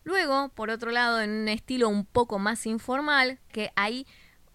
Luego, 0.04 0.50
por 0.50 0.70
otro 0.70 0.92
lado, 0.92 1.20
en 1.20 1.30
un 1.30 1.48
estilo 1.48 1.88
un 1.88 2.04
poco 2.04 2.38
más 2.38 2.64
informal, 2.66 3.40
que 3.48 3.72
hay 3.74 4.06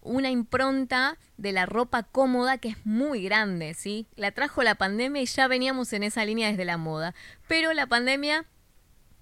una 0.01 0.29
impronta 0.29 1.17
de 1.37 1.51
la 1.51 1.65
ropa 1.65 2.03
cómoda 2.03 2.57
que 2.57 2.69
es 2.69 2.85
muy 2.85 3.23
grande, 3.23 3.73
¿sí? 3.73 4.07
La 4.15 4.31
trajo 4.31 4.63
la 4.63 4.75
pandemia 4.75 5.21
y 5.21 5.25
ya 5.25 5.47
veníamos 5.47 5.93
en 5.93 6.03
esa 6.03 6.25
línea 6.25 6.49
desde 6.49 6.65
la 6.65 6.77
moda. 6.77 7.13
Pero 7.47 7.73
la 7.73 7.87
pandemia 7.87 8.45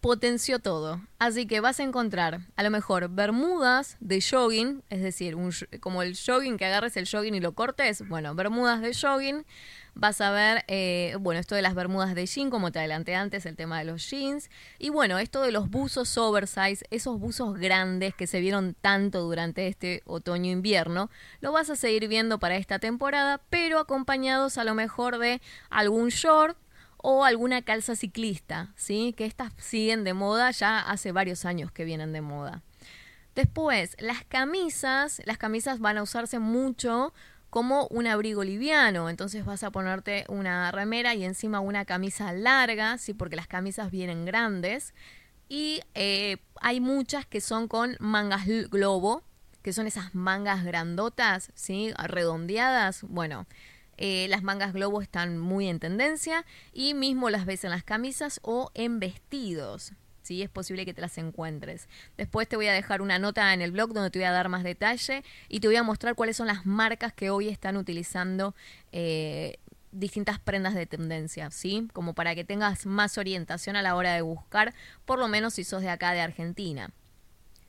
potenció 0.01 0.59
todo. 0.59 1.01
Así 1.19 1.45
que 1.47 1.59
vas 1.59 1.79
a 1.79 1.83
encontrar 1.83 2.41
a 2.55 2.63
lo 2.63 2.69
mejor 2.69 3.09
bermudas 3.09 3.97
de 3.99 4.21
jogging, 4.21 4.83
es 4.89 5.01
decir, 5.01 5.35
un, 5.35 5.51
como 5.81 6.01
el 6.01 6.17
jogging 6.17 6.57
que 6.57 6.65
agarres 6.65 6.95
el 6.97 7.07
jogging 7.09 7.35
y 7.35 7.39
lo 7.39 7.53
cortes, 7.53 8.07
bueno, 8.07 8.35
bermudas 8.35 8.81
de 8.81 8.93
jogging. 8.93 9.45
Vas 9.95 10.21
a 10.21 10.31
ver, 10.31 10.63
eh, 10.67 11.17
bueno, 11.19 11.41
esto 11.41 11.55
de 11.55 11.61
las 11.61 11.75
bermudas 11.75 12.15
de 12.15 12.25
jean, 12.25 12.49
como 12.49 12.71
te 12.71 12.79
adelanté 12.79 13.15
antes, 13.15 13.45
el 13.45 13.57
tema 13.57 13.79
de 13.79 13.85
los 13.85 14.09
jeans. 14.09 14.49
Y 14.77 14.89
bueno, 14.89 15.19
esto 15.19 15.41
de 15.41 15.51
los 15.51 15.69
buzos 15.69 16.17
oversize, 16.17 16.85
esos 16.89 17.19
buzos 17.19 17.57
grandes 17.57 18.15
que 18.15 18.27
se 18.27 18.39
vieron 18.39 18.75
tanto 18.79 19.21
durante 19.23 19.67
este 19.67 20.01
otoño-invierno, 20.05 21.09
lo 21.41 21.51
vas 21.51 21.69
a 21.69 21.75
seguir 21.75 22.07
viendo 22.07 22.39
para 22.39 22.55
esta 22.55 22.79
temporada, 22.79 23.41
pero 23.49 23.79
acompañados 23.79 24.57
a 24.57 24.63
lo 24.63 24.73
mejor 24.73 25.17
de 25.17 25.41
algún 25.69 26.09
short 26.09 26.57
o 27.01 27.23
alguna 27.23 27.61
calza 27.61 27.95
ciclista, 27.95 28.73
¿sí? 28.75 29.13
Que 29.15 29.25
estas 29.25 29.53
siguen 29.57 30.03
de 30.03 30.13
moda, 30.13 30.51
ya 30.51 30.79
hace 30.79 31.11
varios 31.11 31.45
años 31.45 31.71
que 31.71 31.85
vienen 31.85 32.13
de 32.13 32.21
moda. 32.21 32.61
Después, 33.35 33.95
las 33.99 34.25
camisas, 34.25 35.21
las 35.25 35.37
camisas 35.37 35.79
van 35.79 35.97
a 35.97 36.03
usarse 36.03 36.39
mucho 36.39 37.13
como 37.49 37.87
un 37.87 38.05
abrigo 38.05 38.43
liviano, 38.43 39.09
entonces 39.09 39.45
vas 39.45 39.63
a 39.63 39.71
ponerte 39.71 40.25
una 40.27 40.71
remera 40.71 41.15
y 41.15 41.23
encima 41.23 41.61
una 41.61 41.85
camisa 41.85 42.33
larga, 42.33 42.97
¿sí? 42.97 43.13
Porque 43.13 43.35
las 43.35 43.47
camisas 43.47 43.91
vienen 43.91 44.25
grandes. 44.25 44.93
Y 45.47 45.81
eh, 45.95 46.37
hay 46.61 46.79
muchas 46.79 47.25
que 47.25 47.41
son 47.41 47.67
con 47.67 47.95
mangas 47.99 48.45
globo, 48.69 49.23
que 49.63 49.73
son 49.73 49.87
esas 49.87 50.13
mangas 50.13 50.63
grandotas, 50.63 51.51
¿sí? 51.55 51.91
Redondeadas. 51.97 53.03
Bueno, 53.03 53.47
eh, 54.01 54.27
las 54.29 54.43
mangas 54.43 54.71
globo 54.71 55.01
están 55.01 55.37
muy 55.37 55.67
en 55.67 55.79
tendencia 55.79 56.45
y 56.71 56.93
mismo 56.93 57.29
las 57.29 57.45
ves 57.45 57.65
en 57.65 57.71
las 57.71 57.83
camisas 57.83 58.39
o 58.43 58.71
en 58.73 59.01
vestidos. 59.01 59.91
Sí, 60.21 60.41
es 60.41 60.49
posible 60.49 60.85
que 60.85 60.93
te 60.93 61.01
las 61.01 61.17
encuentres. 61.17 61.89
Después 62.15 62.47
te 62.47 62.55
voy 62.55 62.67
a 62.67 62.73
dejar 62.73 63.01
una 63.01 63.19
nota 63.19 63.53
en 63.53 63.61
el 63.61 63.71
blog 63.71 63.91
donde 63.91 64.09
te 64.09 64.19
voy 64.19 64.25
a 64.25 64.31
dar 64.31 64.47
más 64.47 64.63
detalle 64.63 65.23
y 65.49 65.59
te 65.59 65.67
voy 65.67 65.75
a 65.75 65.83
mostrar 65.83 66.15
cuáles 66.15 66.37
son 66.37 66.47
las 66.47 66.65
marcas 66.65 67.11
que 67.11 67.29
hoy 67.29 67.49
están 67.49 67.75
utilizando 67.75 68.55
eh, 68.93 69.57
distintas 69.91 70.39
prendas 70.39 70.75
de 70.75 70.85
tendencia, 70.85 71.51
¿sí? 71.51 71.89
Como 71.91 72.13
para 72.13 72.35
que 72.35 72.45
tengas 72.45 72.85
más 72.85 73.17
orientación 73.17 73.75
a 73.75 73.81
la 73.81 73.95
hora 73.95 74.13
de 74.13 74.21
buscar, 74.21 74.73
por 75.03 75.19
lo 75.19 75.27
menos 75.27 75.55
si 75.55 75.65
sos 75.65 75.81
de 75.81 75.89
acá 75.89 76.13
de 76.13 76.21
Argentina. 76.21 76.91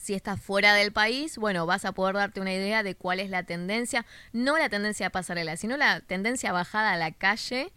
Si 0.01 0.15
estás 0.15 0.41
fuera 0.41 0.73
del 0.73 0.93
país, 0.93 1.37
bueno, 1.37 1.67
vas 1.67 1.85
a 1.85 1.93
poder 1.93 2.15
darte 2.15 2.41
una 2.41 2.55
idea 2.55 2.83
de 2.83 2.95
cuál 2.95 3.21
es 3.21 3.29
la 3.29 3.43
tendencia, 3.43 4.07
no 4.33 4.57
la 4.57 4.71
tendencia 4.71 5.09
a 5.09 5.11
pasarela, 5.11 5.59
sino 5.59 5.77
la 5.77 6.01
tendencia 6.01 6.53
bajada 6.53 6.95
a 6.95 6.97
la 6.97 7.13
calle 7.13 7.71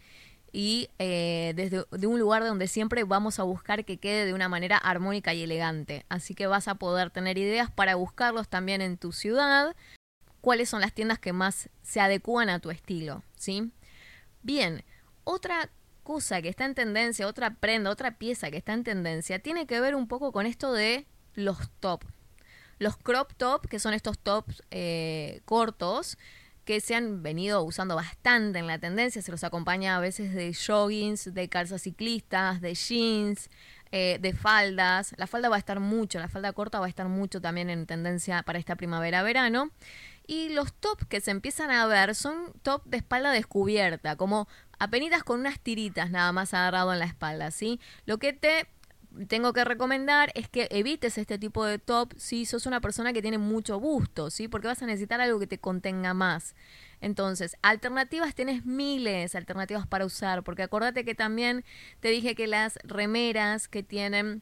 y 0.54 0.88
eh, 1.00 1.52
desde 1.58 1.84
de 1.92 2.08
un 2.08 2.20
lugar 2.20 2.46
donde 2.46 2.68
siempre 2.68 3.04
vamos 3.04 3.40
a 3.40 3.44
buscar 3.44 3.84
que 3.84 3.98
quede 3.98 4.26
de 4.26 4.34
una 4.34 4.48
manera 4.48 4.78
armónica 4.78 5.34
y 5.34 5.44
elegante. 5.44 6.06
Así 6.08 6.34
que 6.34 6.48
vas 6.48 6.70
a 6.70 6.76
poder 6.76 7.10
tener 7.10 7.38
ideas 7.38 7.70
para 7.70 7.96
buscarlos 7.96 8.48
también 8.48 8.82
en 8.82 8.98
tu 8.98 9.12
ciudad, 9.12 9.76
cuáles 10.40 10.70
son 10.70 10.80
las 10.80 10.94
tiendas 10.94 11.20
que 11.20 11.34
más 11.34 11.70
se 11.82 12.00
adecúan 12.00 12.50
a 12.50 12.60
tu 12.60 12.72
estilo, 12.72 13.22
¿sí? 13.36 13.74
Bien, 14.44 14.86
otra 15.26 15.70
cosa 16.04 16.42
que 16.42 16.48
está 16.48 16.64
en 16.64 16.74
tendencia, 16.74 17.28
otra 17.28 17.56
prenda, 17.56 17.90
otra 17.90 18.18
pieza 18.18 18.50
que 18.50 18.58
está 18.58 18.72
en 18.72 18.86
tendencia, 18.86 19.40
tiene 19.40 19.68
que 19.68 19.82
ver 19.82 19.94
un 19.94 20.08
poco 20.08 20.32
con 20.32 20.46
esto 20.46 20.72
de 20.72 21.06
los 21.36 21.70
top. 21.82 22.06
Los 22.84 22.98
crop 22.98 23.32
top, 23.38 23.68
que 23.68 23.80
son 23.80 23.94
estos 23.94 24.20
tops 24.20 24.62
eh, 24.70 25.42
cortos, 25.46 26.18
que 26.66 26.82
se 26.82 26.96
han 26.96 27.24
venido 27.24 27.64
usando 27.64 27.96
bastante 27.96 28.60
en 28.60 28.68
la 28.68 28.78
tendencia, 28.78 29.22
se 29.22 29.32
los 29.32 29.46
acompaña 29.46 29.96
a 29.96 30.00
veces 30.02 30.34
de 30.34 30.54
joggings, 30.54 31.34
de 31.34 31.48
calzas 31.48 31.82
ciclistas, 31.82 32.60
de 32.60 32.74
jeans, 32.74 33.50
eh, 33.92 34.18
de 34.20 34.34
faldas. 34.34 35.14
La 35.18 35.28
falda 35.28 35.48
va 35.48 35.56
a 35.56 35.60
estar 35.60 35.80
mucho, 35.80 36.20
la 36.20 36.28
falda 36.28 36.52
corta 36.52 36.82
va 36.82 36.88
a 36.88 36.90
estar 36.90 37.08
mucho 37.08 37.40
también 37.40 37.70
en 37.70 37.86
tendencia 37.86 38.44
para 38.44 38.60
esta 38.60 38.76
primavera-verano. 38.76 39.72
Y 40.28 40.50
los 40.50 40.74
tops 40.74 41.06
que 41.06 41.22
se 41.22 41.32
empiezan 41.32 41.72
a 41.72 41.86
ver 41.86 42.16
son 42.16 42.54
top 42.64 42.84
de 42.86 42.98
espalda 42.98 43.32
descubierta, 43.32 44.18
como 44.18 44.48
apenitas 44.78 45.24
con 45.24 45.40
unas 45.40 45.60
tiritas 45.60 46.12
nada 46.12 46.34
más 46.34 46.54
agarrado 46.54 46.92
en 46.92 47.00
la 47.00 47.06
espalda, 47.06 47.52
¿sí? 47.52 47.80
Lo 48.06 48.18
que 48.18 48.34
te 48.34 48.68
tengo 49.28 49.54
que 49.54 49.64
recomendar 49.64 50.32
es 50.36 50.50
que 50.50 50.68
evites 50.72 51.18
este 51.18 51.38
tipo 51.38 51.66
de 51.66 51.80
top 51.80 52.14
si 52.18 52.46
sos 52.46 52.66
una 52.66 52.82
persona 52.82 53.14
que 53.14 53.22
tiene 53.22 53.38
mucho 53.38 53.80
busto, 53.80 54.30
¿sí? 54.30 54.48
Porque 54.48 54.68
vas 54.68 54.82
a 54.82 54.86
necesitar 54.86 55.22
algo 55.22 55.40
que 55.40 55.48
te 55.48 55.60
contenga 55.60 56.14
más. 56.14 56.56
Entonces, 57.02 57.58
alternativas 57.62 58.34
tienes 58.34 58.66
miles, 58.66 59.36
alternativas 59.36 59.88
para 59.88 60.06
usar, 60.06 60.44
porque 60.44 60.64
acordate 60.64 61.06
que 61.06 61.16
también 61.16 61.64
te 62.00 62.10
dije 62.10 62.36
que 62.36 62.48
las 62.48 62.80
remeras 62.84 63.68
que 63.68 63.84
tienen 63.84 64.42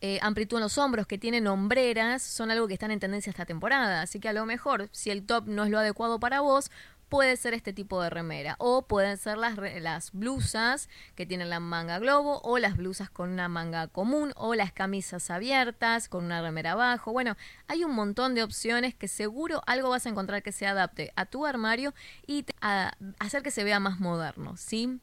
eh, 0.00 0.18
amplitud 0.22 0.56
en 0.56 0.62
los 0.62 0.78
hombros, 0.78 1.06
que 1.06 1.18
tienen 1.18 1.46
hombreras, 1.46 2.22
son 2.22 2.50
algo 2.50 2.66
que 2.66 2.74
están 2.74 2.90
en 2.90 3.00
tendencia 3.00 3.30
esta 3.30 3.44
temporada. 3.44 4.00
Así 4.00 4.18
que 4.18 4.28
a 4.28 4.32
lo 4.32 4.46
mejor, 4.46 4.88
si 4.92 5.10
el 5.10 5.26
top 5.26 5.46
no 5.46 5.64
es 5.64 5.70
lo 5.70 5.78
adecuado 5.78 6.18
para 6.18 6.40
vos, 6.40 6.70
puede 7.10 7.36
ser 7.36 7.52
este 7.52 7.74
tipo 7.74 8.00
de 8.00 8.08
remera 8.08 8.56
o 8.58 8.82
pueden 8.86 9.18
ser 9.18 9.36
las, 9.36 9.58
las 9.58 10.12
blusas 10.12 10.88
que 11.16 11.26
tienen 11.26 11.50
la 11.50 11.60
manga 11.60 11.98
globo 11.98 12.40
o 12.42 12.58
las 12.58 12.78
blusas 12.78 13.10
con 13.10 13.30
una 13.30 13.48
manga 13.48 13.88
común 13.88 14.32
o 14.36 14.54
las 14.54 14.72
camisas 14.72 15.30
abiertas 15.30 16.08
con 16.08 16.24
una 16.24 16.40
remera 16.40 16.72
abajo. 16.72 17.12
Bueno, 17.12 17.36
hay 17.66 17.84
un 17.84 17.94
montón 17.94 18.34
de 18.34 18.42
opciones 18.42 18.94
que 18.94 19.08
seguro 19.08 19.60
algo 19.66 19.90
vas 19.90 20.06
a 20.06 20.08
encontrar 20.08 20.42
que 20.42 20.52
se 20.52 20.66
adapte 20.66 21.12
a 21.16 21.26
tu 21.26 21.44
armario 21.44 21.92
y 22.26 22.46
a 22.62 22.96
hacer 23.18 23.42
que 23.42 23.50
se 23.50 23.64
vea 23.64 23.80
más 23.80 24.00
moderno, 24.00 24.56
¿sí? 24.56 25.00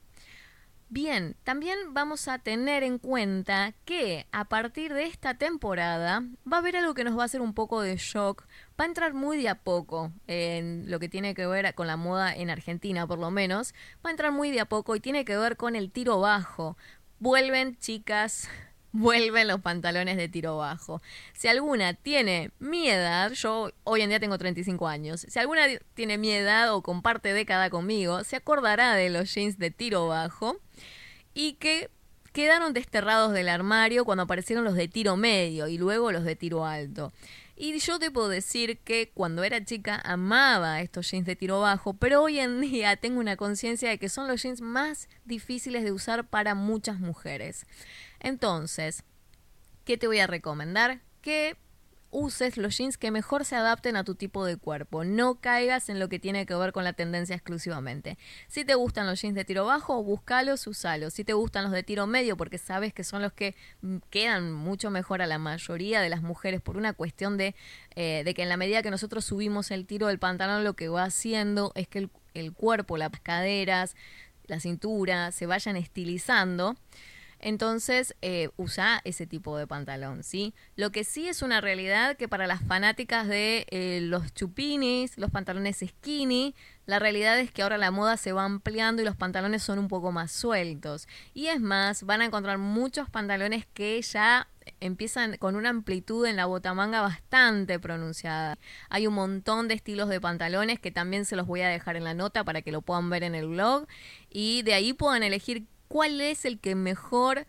Bien, 0.89 1.36
también 1.44 1.94
vamos 1.94 2.29
a 2.29 2.39
tener 2.39 2.82
en 2.82 2.98
cuenta 2.98 3.74
que 3.84 4.25
a 4.32 4.46
partir 4.46 4.94
de 4.94 5.03
esta 5.03 5.34
temporada 5.34 6.24
va 6.50 6.58
a 6.58 6.60
haber 6.62 6.77
algo 6.77 6.94
que 6.94 7.03
nos 7.03 7.17
va 7.17 7.24
a 7.24 7.25
hacer 7.25 7.41
un 7.41 7.53
poco 7.53 7.82
de 7.82 7.98
shock. 7.98 8.46
Va 8.79 8.86
a 8.86 8.88
entrar 8.88 9.13
muy 9.13 9.36
de 9.36 9.50
a 9.50 9.56
poco 9.56 10.13
en 10.27 10.89
lo 10.89 11.00
que 11.00 11.10
tiene 11.10 11.36
que 11.36 11.46
ver 11.46 11.75
con 11.75 11.88
la 11.88 11.98
moda 11.98 12.34
en 12.34 12.50
Argentina, 12.50 13.06
por 13.06 13.20
lo 13.20 13.32
menos. 13.32 13.74
Va 14.06 14.10
a 14.10 14.12
entrar 14.12 14.32
muy 14.32 14.50
de 14.50 14.62
a 14.62 14.65
poco 14.65 14.96
y 14.96 15.01
tiene 15.01 15.25
que 15.25 15.36
ver 15.36 15.58
con 15.58 15.75
el 15.75 15.91
tiro 15.91 16.22
bajo. 16.22 16.77
Vuelven, 17.20 17.77
chicas, 17.79 18.48
vuelven 18.94 19.50
los 19.50 19.60
pantalones 19.60 20.15
de 20.15 20.29
tiro 20.29 20.56
bajo. 20.56 21.01
Si 21.34 21.50
alguna 21.50 21.96
tiene 21.96 22.51
mi 22.60 22.88
edad, 22.89 23.34
yo 23.34 23.72
hoy 23.84 24.03
en 24.03 24.10
día 24.10 24.22
tengo 24.22 24.38
35 24.38 24.88
años, 24.88 25.25
si 25.27 25.38
alguna 25.38 25.65
tiene 25.96 26.17
mi 26.17 26.32
edad 26.32 26.74
o 26.74 26.82
comparte 26.82 27.34
década 27.34 27.70
conmigo, 27.70 28.24
se 28.24 28.38
acordará 28.38 28.94
de 28.94 29.10
los 29.10 29.34
jeans 29.34 29.58
de 29.58 29.70
tiro 29.70 30.08
bajo 30.08 30.62
y 31.38 31.53
que 31.53 31.91
quedaron 32.34 32.74
desterrados 32.74 33.32
del 33.32 33.48
armario 33.48 34.06
cuando 34.06 34.24
aparecieron 34.24 34.65
los 34.65 34.74
de 34.74 34.88
tiro 34.88 35.17
medio 35.17 35.67
y 35.67 35.77
luego 35.77 36.12
los 36.12 36.24
de 36.24 36.36
tiro 36.36 36.65
alto. 36.65 37.13
Y 37.56 37.77
yo 37.77 38.00
te 38.00 38.10
puedo 38.10 38.27
decir 38.27 38.79
que 38.79 39.12
cuando 39.13 39.44
era 39.44 39.63
chica 39.63 40.01
amaba 40.03 40.82
estos 40.82 41.12
jeans 41.12 41.27
de 41.27 41.36
tiro 41.36 41.60
bajo, 41.60 41.94
pero 41.94 42.24
hoy 42.24 42.39
en 42.39 42.60
día 42.60 42.96
tengo 42.96 43.20
una 43.20 43.38
conciencia 43.38 43.89
de 43.89 44.00
que 44.00 44.10
son 44.10 44.27
los 44.27 44.41
jeans 44.41 44.62
más 44.62 45.10
difíciles 45.25 45.84
de 45.84 45.91
usar 45.91 46.27
para 46.27 46.56
muchas 46.56 47.00
mujeres. 47.00 47.67
Entonces, 48.20 49.03
¿qué 49.86 49.96
te 49.96 50.08
voy 50.08 50.17
a 50.17 50.27
recomendar? 50.27 51.01
Que 51.22 51.56
uses 52.18 52.58
los 52.58 52.76
jeans 52.76 52.98
que 52.98 53.12
mejor 53.12 53.46
se 53.46 53.56
adapten 53.56 53.96
a 53.96 54.04
tu 54.04 54.16
tipo 54.16 54.44
de 54.44 54.58
cuerpo. 54.58 55.04
No 55.04 55.36
caigas 55.36 55.88
en 55.88 56.00
lo 56.00 56.10
que 56.10 56.18
tiene 56.18 56.48
que 56.48 56.56
ver 56.56 56.72
con 56.72 56.84
la 56.84 56.94
tendencia 56.94 57.36
exclusivamente. 57.36 58.18
Si 58.48 58.66
te 58.66 58.74
gustan 58.74 59.06
los 59.06 59.22
jeans 59.22 59.36
de 59.36 59.46
tiro 59.46 59.66
bajo, 59.66 60.02
búscalos, 60.04 60.66
usalos. 60.66 61.14
Si 61.14 61.24
te 61.24 61.34
gustan 61.34 61.66
los 61.66 61.72
de 61.72 61.84
tiro 61.84 62.08
medio, 62.08 62.36
porque 62.36 62.58
sabes 62.58 62.92
que 62.92 63.04
son 63.04 63.22
los 63.22 63.34
que 63.34 63.56
mm, 63.82 63.98
quedan 64.10 64.52
mucho 64.52 64.90
mejor 64.90 65.22
a 65.22 65.28
la 65.28 65.38
mayoría 65.38 66.02
de 66.02 66.10
las 66.10 66.24
mujeres 66.24 66.60
por 66.60 66.76
una 66.76 66.94
cuestión 66.94 67.38
de, 67.38 67.54
eh, 67.96 68.24
de 68.26 68.34
que 68.34 68.42
en 68.42 68.50
la 68.50 68.58
medida 68.58 68.82
que 68.82 68.90
nosotros 68.90 69.24
subimos 69.24 69.70
el 69.70 69.86
tiro 69.86 70.08
del 70.08 70.18
pantalón, 70.18 70.64
lo 70.64 70.74
que 70.74 70.90
va 70.90 71.04
haciendo 71.04 71.72
es 71.76 71.88
que 71.88 72.10
el 72.34 72.52
cuerpo, 72.52 72.98
las 72.98 73.12
caderas, 73.22 73.96
la 74.48 74.60
cintura 74.60 75.32
se 75.32 75.46
vayan 75.46 75.78
estilizando. 75.78 76.76
Entonces, 77.39 78.15
eh, 78.22 78.50
usa 78.58 79.01
ese 79.03 79.27
tipo 79.27 79.58
de 79.58 79.67
pantalón, 79.67 80.24
¿sí? 80.24 80.53
Lo 80.75 80.91
que 80.91 81.03
sí 81.03 81.27
es 81.27 81.41
una 81.41 81.62
realidad 81.62 82.17
que 82.17 82.27
para 82.27 82.48
las 82.48 82.62
fanáticas 82.63 83.27
de 83.27 83.65
eh, 83.70 84.00
los 84.01 84.34
chupinis, 84.34 85.17
los 85.17 85.32
pantalones 85.32 85.84
skinny, 85.86 86.56
la 86.86 87.00
realidad 87.00 87.38
es 87.39 87.51
que 87.51 87.63
ahora 87.63 87.77
la 87.77 87.91
moda 87.91 88.17
se 88.17 88.32
va 88.32 88.46
ampliando 88.46 89.01
y 89.01 89.06
los 89.06 89.15
pantalones 89.15 89.62
son 89.62 89.77
un 89.77 89.88
poco 89.88 90.12
más 90.12 90.32
sueltos. 90.32 91.08
Y 91.34 91.48
es 91.48 91.60
más, 91.60 92.03
van 92.03 92.22
a 92.22 92.25
encontrar 92.25 92.58
muchos 92.58 93.10
pantalones 93.10 93.65
que 93.74 94.01
ya 94.01 94.48
empiezan 94.79 95.38
con 95.38 95.56
una 95.56 95.70
amplitud 95.70 96.25
en 96.25 96.36
la 96.36 96.46
botamanga 96.46 97.01
bastante 97.01 97.79
pronunciada. 97.79 98.58
Hay 98.89 99.08
un 99.08 99.13
montón 99.13 99.67
de 99.67 99.75
estilos 99.75 100.10
de 100.10 100.22
pantalones 100.22 100.79
que 100.79 100.91
también 100.91 101.25
se 101.25 101.36
los 101.36 101.48
voy 101.48 101.62
a 101.62 101.70
dejar 101.70 101.96
en 101.96 102.03
la 102.03 102.13
nota 102.13 102.44
para 102.44 102.62
que 102.62 102.72
lo 102.72 102.82
puedan 102.82 103.10
ver 103.10 103.24
en 103.24 103.36
el 103.36 103.48
blog 103.48 103.88
y 104.29 104.62
de 104.63 104.74
ahí 104.74 104.94
puedan 104.94 105.24
elegir 105.24 105.65
cuál 105.88 106.22
es 106.22 106.46
el 106.46 106.60
que 106.60 106.75
mejor 106.75 107.46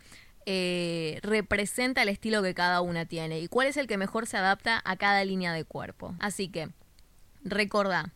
eh, 0.47 1.19
representa 1.23 2.03
el 2.03 2.09
estilo 2.09 2.43
que 2.43 2.55
cada 2.55 2.81
una 2.81 3.05
tiene 3.05 3.41
y 3.41 3.49
cuál 3.49 3.67
es 3.67 3.77
el 3.77 3.87
que 3.87 3.99
mejor 3.99 4.27
se 4.27 4.39
adapta 4.39 4.81
a 4.85 4.97
cada 4.97 5.25
línea 5.25 5.53
de 5.53 5.65
cuerpo. 5.65 6.15
Así 6.21 6.49
que, 6.49 6.71
recordá, 7.45 8.15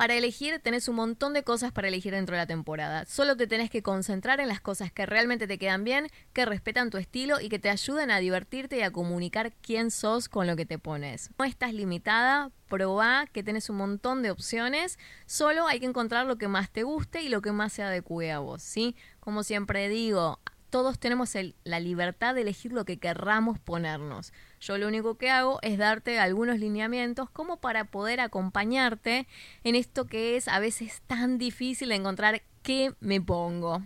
para 0.00 0.14
elegir 0.14 0.58
tenés 0.60 0.88
un 0.88 0.96
montón 0.96 1.34
de 1.34 1.42
cosas 1.42 1.72
para 1.72 1.88
elegir 1.88 2.14
dentro 2.14 2.34
de 2.34 2.40
la 2.40 2.46
temporada. 2.46 3.04
Solo 3.04 3.36
te 3.36 3.46
tenés 3.46 3.68
que 3.68 3.82
concentrar 3.82 4.40
en 4.40 4.48
las 4.48 4.60
cosas 4.60 4.90
que 4.90 5.04
realmente 5.04 5.46
te 5.46 5.58
quedan 5.58 5.84
bien, 5.84 6.08
que 6.32 6.46
respetan 6.46 6.88
tu 6.88 6.96
estilo 6.96 7.38
y 7.38 7.50
que 7.50 7.58
te 7.58 7.68
ayuden 7.68 8.10
a 8.10 8.18
divertirte 8.18 8.78
y 8.78 8.80
a 8.80 8.92
comunicar 8.92 9.52
quién 9.60 9.90
sos 9.90 10.30
con 10.30 10.46
lo 10.46 10.56
que 10.56 10.64
te 10.64 10.78
pones. 10.78 11.28
No 11.38 11.44
estás 11.44 11.74
limitada, 11.74 12.50
probá 12.68 13.26
que 13.30 13.42
tenés 13.42 13.68
un 13.68 13.76
montón 13.76 14.22
de 14.22 14.30
opciones, 14.30 14.98
solo 15.26 15.66
hay 15.66 15.80
que 15.80 15.86
encontrar 15.86 16.24
lo 16.24 16.38
que 16.38 16.48
más 16.48 16.70
te 16.70 16.82
guste 16.82 17.20
y 17.20 17.28
lo 17.28 17.42
que 17.42 17.52
más 17.52 17.74
se 17.74 17.82
adecue 17.82 18.32
a 18.32 18.38
vos, 18.38 18.62
¿sí? 18.62 18.96
Como 19.30 19.44
siempre 19.44 19.88
digo, 19.88 20.40
todos 20.70 20.98
tenemos 20.98 21.36
la 21.62 21.78
libertad 21.78 22.34
de 22.34 22.40
elegir 22.40 22.72
lo 22.72 22.84
que 22.84 22.98
querramos 22.98 23.60
ponernos. 23.60 24.32
Yo 24.60 24.76
lo 24.76 24.88
único 24.88 25.18
que 25.18 25.30
hago 25.30 25.60
es 25.62 25.78
darte 25.78 26.18
algunos 26.18 26.58
lineamientos 26.58 27.30
como 27.30 27.58
para 27.58 27.84
poder 27.84 28.18
acompañarte 28.18 29.28
en 29.62 29.76
esto 29.76 30.06
que 30.08 30.36
es 30.36 30.48
a 30.48 30.58
veces 30.58 31.00
tan 31.06 31.38
difícil 31.38 31.92
encontrar 31.92 32.42
qué 32.64 32.92
me 32.98 33.20
pongo. 33.20 33.84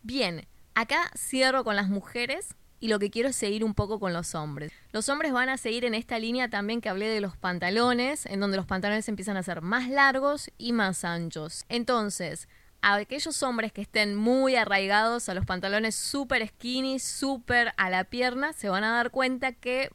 Bien, 0.00 0.48
acá 0.74 1.10
cierro 1.14 1.62
con 1.62 1.76
las 1.76 1.90
mujeres 1.90 2.54
y 2.80 2.88
lo 2.88 2.98
que 2.98 3.10
quiero 3.10 3.28
es 3.28 3.36
seguir 3.36 3.64
un 3.64 3.74
poco 3.74 4.00
con 4.00 4.14
los 4.14 4.34
hombres. 4.34 4.72
Los 4.92 5.10
hombres 5.10 5.34
van 5.34 5.50
a 5.50 5.58
seguir 5.58 5.84
en 5.84 5.92
esta 5.92 6.18
línea 6.18 6.48
también 6.48 6.80
que 6.80 6.88
hablé 6.88 7.08
de 7.08 7.20
los 7.20 7.36
pantalones, 7.36 8.24
en 8.24 8.40
donde 8.40 8.56
los 8.56 8.64
pantalones 8.64 9.10
empiezan 9.10 9.36
a 9.36 9.42
ser 9.42 9.60
más 9.60 9.90
largos 9.90 10.50
y 10.56 10.72
más 10.72 11.04
anchos. 11.04 11.66
Entonces, 11.68 12.48
a 12.82 12.94
aquellos 12.94 13.42
hombres 13.42 13.72
que 13.72 13.82
estén 13.82 14.14
muy 14.14 14.56
arraigados 14.56 15.28
a 15.28 15.34
los 15.34 15.46
pantalones 15.46 15.94
super 15.94 16.46
skinny, 16.46 16.98
súper 16.98 17.72
a 17.76 17.90
la 17.90 18.04
pierna, 18.04 18.52
se 18.52 18.68
van 18.68 18.84
a 18.84 18.92
dar 18.92 19.10
cuenta 19.10 19.52
que 19.52 19.90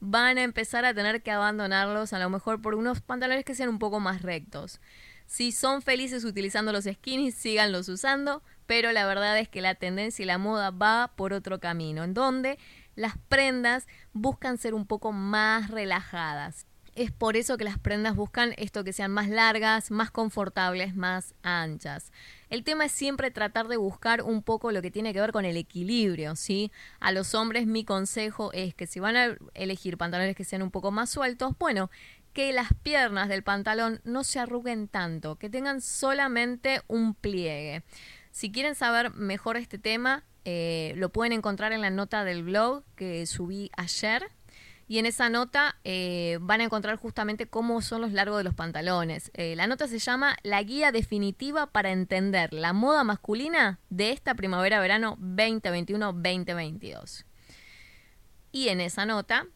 van 0.00 0.38
a 0.38 0.42
empezar 0.42 0.84
a 0.84 0.94
tener 0.94 1.22
que 1.22 1.30
abandonarlos 1.30 2.12
a 2.12 2.18
lo 2.18 2.30
mejor 2.30 2.62
por 2.62 2.74
unos 2.74 3.00
pantalones 3.00 3.44
que 3.44 3.54
sean 3.54 3.68
un 3.68 3.78
poco 3.78 4.00
más 4.00 4.22
rectos. 4.22 4.80
Si 5.26 5.52
son 5.52 5.82
felices 5.82 6.24
utilizando 6.24 6.72
los 6.72 6.86
skinny, 6.86 7.30
síganlos 7.30 7.88
usando, 7.88 8.42
pero 8.66 8.90
la 8.90 9.06
verdad 9.06 9.38
es 9.38 9.48
que 9.48 9.60
la 9.60 9.74
tendencia 9.76 10.22
y 10.22 10.26
la 10.26 10.38
moda 10.38 10.70
va 10.70 11.12
por 11.14 11.32
otro 11.32 11.60
camino, 11.60 12.02
en 12.02 12.14
donde 12.14 12.58
las 12.96 13.16
prendas 13.28 13.86
buscan 14.12 14.58
ser 14.58 14.74
un 14.74 14.86
poco 14.86 15.12
más 15.12 15.70
relajadas. 15.70 16.66
Es 16.94 17.12
por 17.12 17.36
eso 17.36 17.56
que 17.56 17.64
las 17.64 17.78
prendas 17.78 18.16
buscan 18.16 18.52
esto 18.56 18.82
que 18.82 18.92
sean 18.92 19.12
más 19.12 19.28
largas, 19.28 19.90
más 19.90 20.10
confortables, 20.10 20.94
más 20.96 21.34
anchas. 21.42 22.12
El 22.48 22.64
tema 22.64 22.86
es 22.86 22.92
siempre 22.92 23.30
tratar 23.30 23.68
de 23.68 23.76
buscar 23.76 24.22
un 24.22 24.42
poco 24.42 24.72
lo 24.72 24.82
que 24.82 24.90
tiene 24.90 25.12
que 25.12 25.20
ver 25.20 25.32
con 25.32 25.44
el 25.44 25.56
equilibrio, 25.56 26.34
¿sí? 26.34 26.72
A 26.98 27.12
los 27.12 27.34
hombres 27.34 27.66
mi 27.66 27.84
consejo 27.84 28.52
es 28.52 28.74
que 28.74 28.86
si 28.86 28.98
van 28.98 29.16
a 29.16 29.36
elegir 29.54 29.96
pantalones 29.96 30.34
que 30.34 30.44
sean 30.44 30.62
un 30.62 30.72
poco 30.72 30.90
más 30.90 31.10
sueltos, 31.10 31.56
bueno, 31.58 31.90
que 32.32 32.52
las 32.52 32.68
piernas 32.82 33.28
del 33.28 33.42
pantalón 33.42 34.00
no 34.04 34.24
se 34.24 34.38
arruguen 34.40 34.88
tanto, 34.88 35.36
que 35.36 35.50
tengan 35.50 35.80
solamente 35.80 36.82
un 36.88 37.14
pliegue. 37.14 37.82
Si 38.30 38.52
quieren 38.52 38.74
saber 38.74 39.12
mejor 39.14 39.56
este 39.56 39.78
tema, 39.78 40.24
eh, 40.44 40.94
lo 40.96 41.10
pueden 41.10 41.32
encontrar 41.32 41.72
en 41.72 41.82
la 41.82 41.90
nota 41.90 42.24
del 42.24 42.44
blog 42.44 42.82
que 42.96 43.26
subí 43.26 43.70
ayer 43.76 44.30
y 44.90 44.98
en 44.98 45.06
esa 45.06 45.30
nota 45.30 45.78
eh, 45.84 46.38
van 46.40 46.60
a 46.60 46.64
encontrar 46.64 46.96
justamente 46.96 47.46
cómo 47.46 47.80
son 47.80 48.00
los 48.00 48.10
largos 48.10 48.38
de 48.38 48.42
los 48.42 48.56
pantalones. 48.56 49.30
Eh, 49.34 49.54
la 49.54 49.68
nota 49.68 49.86
se 49.86 50.00
llama 50.00 50.36
La 50.42 50.60
guía 50.64 50.90
definitiva 50.90 51.68
para 51.68 51.92
entender 51.92 52.52
la 52.52 52.72
moda 52.72 53.04
masculina 53.04 53.78
de 53.88 54.10
esta 54.10 54.34
primavera-verano 54.34 55.16
2021-2022. 55.20 57.24
Y 58.50 58.70
en 58.70 58.80
esa 58.80 59.06
nota 59.06 59.46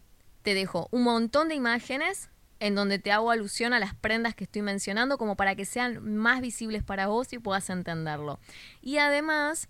te 0.43 0.55
dejo 0.55 0.87
un 0.93 1.03
montón 1.03 1.49
de 1.49 1.57
imágenes 1.57 2.31
en 2.61 2.77
donde 2.77 3.01
te 3.01 3.11
hago 3.11 3.33
alusión 3.33 3.73
a 3.73 3.81
las 3.81 3.97
prendas 3.97 4.37
que 4.37 4.45
estoy 4.45 4.63
mencionando 4.63 5.19
como 5.19 5.35
para 5.35 5.57
que 5.57 5.65
sean 5.65 6.15
más 6.15 6.43
visibles 6.43 6.85
para 6.85 7.09
vos 7.09 7.33
y 7.33 7.41
puedas 7.41 7.69
entenderlo. 7.71 8.39
Y 8.81 8.99
además 8.99 9.69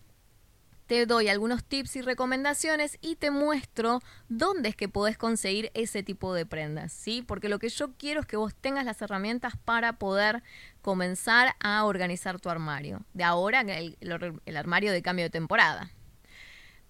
te 0.86 1.06
doy 1.06 1.28
algunos 1.28 1.64
tips 1.64 1.96
y 1.96 2.02
recomendaciones 2.02 2.98
y 3.00 3.16
te 3.16 3.30
muestro 3.30 4.00
dónde 4.28 4.68
es 4.68 4.76
que 4.76 4.88
podés 4.88 5.16
conseguir 5.16 5.70
ese 5.74 6.02
tipo 6.02 6.34
de 6.34 6.46
prendas, 6.46 6.92
¿sí? 6.92 7.22
Porque 7.22 7.48
lo 7.48 7.58
que 7.58 7.68
yo 7.68 7.94
quiero 7.96 8.20
es 8.20 8.26
que 8.26 8.36
vos 8.36 8.54
tengas 8.54 8.84
las 8.84 9.00
herramientas 9.00 9.54
para 9.64 9.94
poder 9.94 10.42
comenzar 10.82 11.54
a 11.60 11.84
organizar 11.84 12.40
tu 12.40 12.50
armario. 12.50 13.04
De 13.14 13.24
ahora, 13.24 13.62
el, 13.62 13.96
el 14.00 14.56
armario 14.56 14.92
de 14.92 15.02
cambio 15.02 15.24
de 15.24 15.30
temporada. 15.30 15.90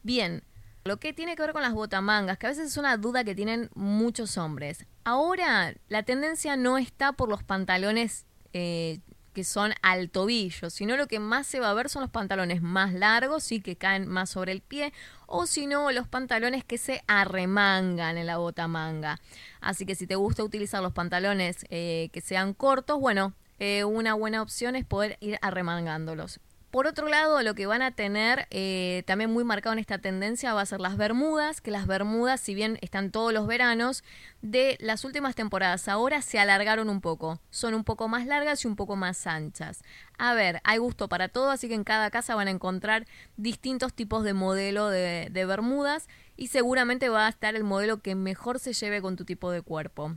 Bien, 0.02 0.42
lo 0.84 0.98
que 0.98 1.12
tiene 1.12 1.36
que 1.36 1.42
ver 1.42 1.52
con 1.52 1.62
las 1.62 1.72
botamangas, 1.72 2.36
que 2.36 2.46
a 2.46 2.50
veces 2.50 2.66
es 2.66 2.76
una 2.76 2.96
duda 2.96 3.24
que 3.24 3.34
tienen 3.34 3.70
muchos 3.74 4.36
hombres. 4.36 4.86
Ahora, 5.04 5.74
la 5.88 6.02
tendencia 6.02 6.56
no 6.56 6.78
está 6.78 7.12
por 7.12 7.28
los 7.28 7.42
pantalones 7.42 8.26
eh, 8.52 9.00
que 9.34 9.44
son 9.44 9.74
al 9.82 10.08
tobillo, 10.08 10.70
sino 10.70 10.96
lo 10.96 11.06
que 11.06 11.18
más 11.18 11.46
se 11.46 11.60
va 11.60 11.68
a 11.68 11.74
ver 11.74 11.90
son 11.90 12.00
los 12.02 12.10
pantalones 12.10 12.62
más 12.62 12.94
largos 12.94 13.52
y 13.52 13.60
que 13.60 13.76
caen 13.76 14.08
más 14.08 14.30
sobre 14.30 14.52
el 14.52 14.62
pie, 14.62 14.94
o 15.26 15.46
si 15.46 15.66
no, 15.66 15.92
los 15.92 16.08
pantalones 16.08 16.64
que 16.64 16.78
se 16.78 17.02
arremangan 17.06 18.16
en 18.16 18.26
la 18.26 18.38
bota 18.38 18.68
manga. 18.68 19.20
Así 19.60 19.84
que 19.84 19.94
si 19.94 20.06
te 20.06 20.14
gusta 20.14 20.42
utilizar 20.42 20.82
los 20.82 20.92
pantalones 20.92 21.66
eh, 21.68 22.08
que 22.12 22.22
sean 22.22 22.54
cortos, 22.54 22.98
bueno, 22.98 23.34
eh, 23.58 23.84
una 23.84 24.14
buena 24.14 24.40
opción 24.40 24.76
es 24.76 24.86
poder 24.86 25.18
ir 25.20 25.38
arremangándolos. 25.42 26.40
Por 26.74 26.88
otro 26.88 27.06
lado, 27.06 27.40
lo 27.42 27.54
que 27.54 27.66
van 27.66 27.82
a 27.82 27.92
tener 27.92 28.48
eh, 28.50 29.04
también 29.06 29.30
muy 29.30 29.44
marcado 29.44 29.74
en 29.74 29.78
esta 29.78 29.98
tendencia 29.98 30.54
va 30.54 30.62
a 30.62 30.66
ser 30.66 30.80
las 30.80 30.96
bermudas, 30.96 31.60
que 31.60 31.70
las 31.70 31.86
bermudas, 31.86 32.40
si 32.40 32.52
bien 32.52 32.78
están 32.80 33.12
todos 33.12 33.32
los 33.32 33.46
veranos, 33.46 34.02
de 34.42 34.76
las 34.80 35.04
últimas 35.04 35.36
temporadas 35.36 35.86
ahora 35.86 36.20
se 36.20 36.40
alargaron 36.40 36.88
un 36.88 37.00
poco. 37.00 37.38
Son 37.50 37.74
un 37.74 37.84
poco 37.84 38.08
más 38.08 38.26
largas 38.26 38.64
y 38.64 38.66
un 38.66 38.74
poco 38.74 38.96
más 38.96 39.28
anchas. 39.28 39.84
A 40.18 40.34
ver, 40.34 40.60
hay 40.64 40.78
gusto 40.78 41.08
para 41.08 41.28
todo, 41.28 41.52
así 41.52 41.68
que 41.68 41.74
en 41.74 41.84
cada 41.84 42.10
casa 42.10 42.34
van 42.34 42.48
a 42.48 42.50
encontrar 42.50 43.06
distintos 43.36 43.94
tipos 43.94 44.24
de 44.24 44.34
modelo 44.34 44.88
de, 44.88 45.28
de 45.30 45.46
bermudas 45.46 46.08
y 46.36 46.48
seguramente 46.48 47.08
va 47.08 47.26
a 47.26 47.30
estar 47.30 47.54
el 47.54 47.62
modelo 47.62 48.02
que 48.02 48.16
mejor 48.16 48.58
se 48.58 48.72
lleve 48.72 49.00
con 49.00 49.14
tu 49.14 49.24
tipo 49.24 49.52
de 49.52 49.62
cuerpo. 49.62 50.16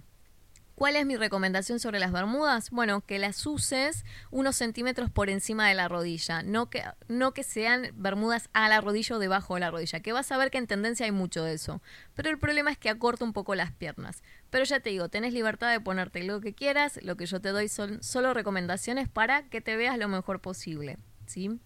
¿Cuál 0.78 0.96
es 0.96 1.08
mi 1.08 1.18
recomendación 1.18 1.80
sobre 1.80 1.98
las 1.98 2.12
bermudas? 2.12 2.70
Bueno, 2.70 3.02
que 3.02 3.18
las 3.18 3.44
uses 3.48 4.06
unos 4.30 4.58
centímetros 4.58 5.10
por 5.10 5.28
encima 5.28 5.68
de 5.68 5.74
la 5.74 5.88
rodilla, 5.88 6.44
no 6.44 6.70
que, 6.70 6.84
no 7.08 7.34
que 7.34 7.42
sean 7.42 7.90
bermudas 7.96 8.48
a 8.54 8.70
la 8.70 8.80
rodilla 8.80 9.16
o 9.16 9.20
debajo 9.20 9.56
de 9.56 9.62
la 9.62 9.72
rodilla, 9.72 10.02
que 10.02 10.12
vas 10.12 10.32
a 10.32 10.38
ver 10.38 10.52
que 10.52 10.60
en 10.60 10.68
tendencia 10.68 11.08
hay 11.08 11.12
mucho 11.12 11.44
de 11.44 11.54
eso. 11.54 11.82
Pero 12.14 12.30
el 12.30 12.38
problema 12.38 12.70
es 12.70 12.78
que 12.78 12.92
acorta 12.92 13.26
un 13.26 13.34
poco 13.34 13.56
las 13.56 13.72
piernas. 13.72 14.22
Pero 14.52 14.66
ya 14.66 14.80
te 14.80 14.92
digo, 14.92 15.10
tenés 15.10 15.34
libertad 15.34 15.72
de 15.72 15.82
ponerte 15.82 16.24
lo 16.24 16.42
que 16.42 16.54
quieras, 16.54 17.00
lo 17.02 17.18
que 17.18 17.26
yo 17.26 17.42
te 17.42 17.50
doy 17.50 17.70
son 17.70 18.04
solo 18.04 18.36
recomendaciones 18.36 19.10
para 19.10 19.50
que 19.50 19.62
te 19.62 19.78
veas 19.78 19.98
lo 19.98 20.08
mejor 20.10 20.42
posible. 20.42 21.00
¿sí? 21.26 21.60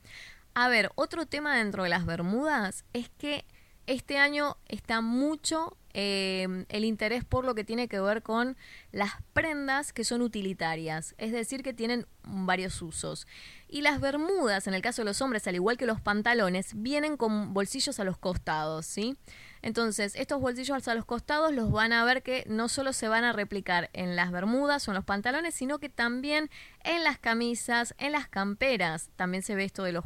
A 0.54 0.70
ver, 0.70 0.90
otro 0.96 1.26
tema 1.26 1.58
dentro 1.58 1.84
de 1.84 1.90
las 1.90 2.06
bermudas 2.06 2.86
es 2.94 3.10
que 3.10 3.44
este 3.88 4.18
año 4.18 4.56
está 4.70 5.02
mucho 5.02 5.76
eh, 5.94 6.66
el 6.70 6.86
interés 6.86 7.24
por 7.24 7.46
lo 7.46 7.56
que 7.56 7.64
tiene 7.64 7.88
que 7.88 8.00
ver 8.00 8.22
con 8.22 8.58
las 8.92 9.12
prendas 9.34 9.94
que 9.94 10.04
son 10.04 10.22
utilitarias, 10.22 11.16
es 11.18 11.32
decir, 11.32 11.64
que 11.64 11.74
tienen 11.74 12.08
varios 12.24 12.82
usos. 12.82 13.28
Y 13.68 13.82
las 13.82 14.00
bermudas, 14.00 14.68
en 14.68 14.74
el 14.74 14.82
caso 14.82 15.02
de 15.02 15.06
los 15.06 15.22
hombres, 15.22 15.48
al 15.48 15.56
igual 15.56 15.78
que 15.78 15.86
los 15.86 16.02
pantalones, 16.02 16.74
vienen 16.76 17.18
con 17.18 17.54
bolsillos 17.54 18.00
a 18.00 18.04
los 18.04 18.18
costados, 18.18 18.86
¿sí? 18.86 19.18
Entonces, 19.62 20.16
estos 20.16 20.42
bolsillos 20.42 20.88
a 20.88 20.96
los 20.96 21.06
costados 21.06 21.54
los 21.54 21.72
van 21.72 21.94
a 21.94 22.04
ver 22.04 22.24
que 22.24 22.44
no 22.48 22.68
solo 22.68 22.94
se 22.94 23.08
van 23.08 23.24
a 23.24 23.34
replicar 23.34 23.90
en 23.94 24.16
las 24.16 24.32
bermudas 24.32 24.88
o 24.88 24.92
en 24.92 24.96
los 24.96 25.06
pantalones, 25.06 25.54
sino 25.54 25.80
que 25.80 25.90
también 25.90 26.50
en 26.84 27.04
las 27.04 27.20
camisas, 27.20 27.94
en 27.98 28.12
las 28.12 28.28
camperas, 28.28 29.10
también 29.16 29.44
se 29.44 29.56
ve 29.56 29.64
esto 29.64 29.84
de 29.84 29.94
los 29.94 30.06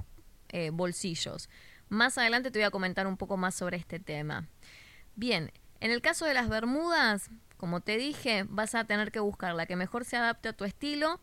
eh, 0.49 0.69
bolsillos. 0.71 1.49
Más 1.89 2.17
adelante 2.17 2.51
te 2.51 2.59
voy 2.59 2.65
a 2.65 2.71
comentar 2.71 3.07
un 3.07 3.17
poco 3.17 3.37
más 3.37 3.55
sobre 3.55 3.77
este 3.77 3.99
tema. 3.99 4.47
Bien, 5.15 5.51
en 5.79 5.91
el 5.91 6.01
caso 6.01 6.25
de 6.25 6.33
las 6.33 6.49
bermudas, 6.49 7.29
como 7.57 7.81
te 7.81 7.97
dije, 7.97 8.45
vas 8.47 8.75
a 8.75 8.85
tener 8.85 9.11
que 9.11 9.19
buscar 9.19 9.55
la 9.55 9.65
que 9.65 9.75
mejor 9.75 10.05
se 10.05 10.17
adapte 10.17 10.49
a 10.49 10.53
tu 10.53 10.65
estilo 10.65 11.19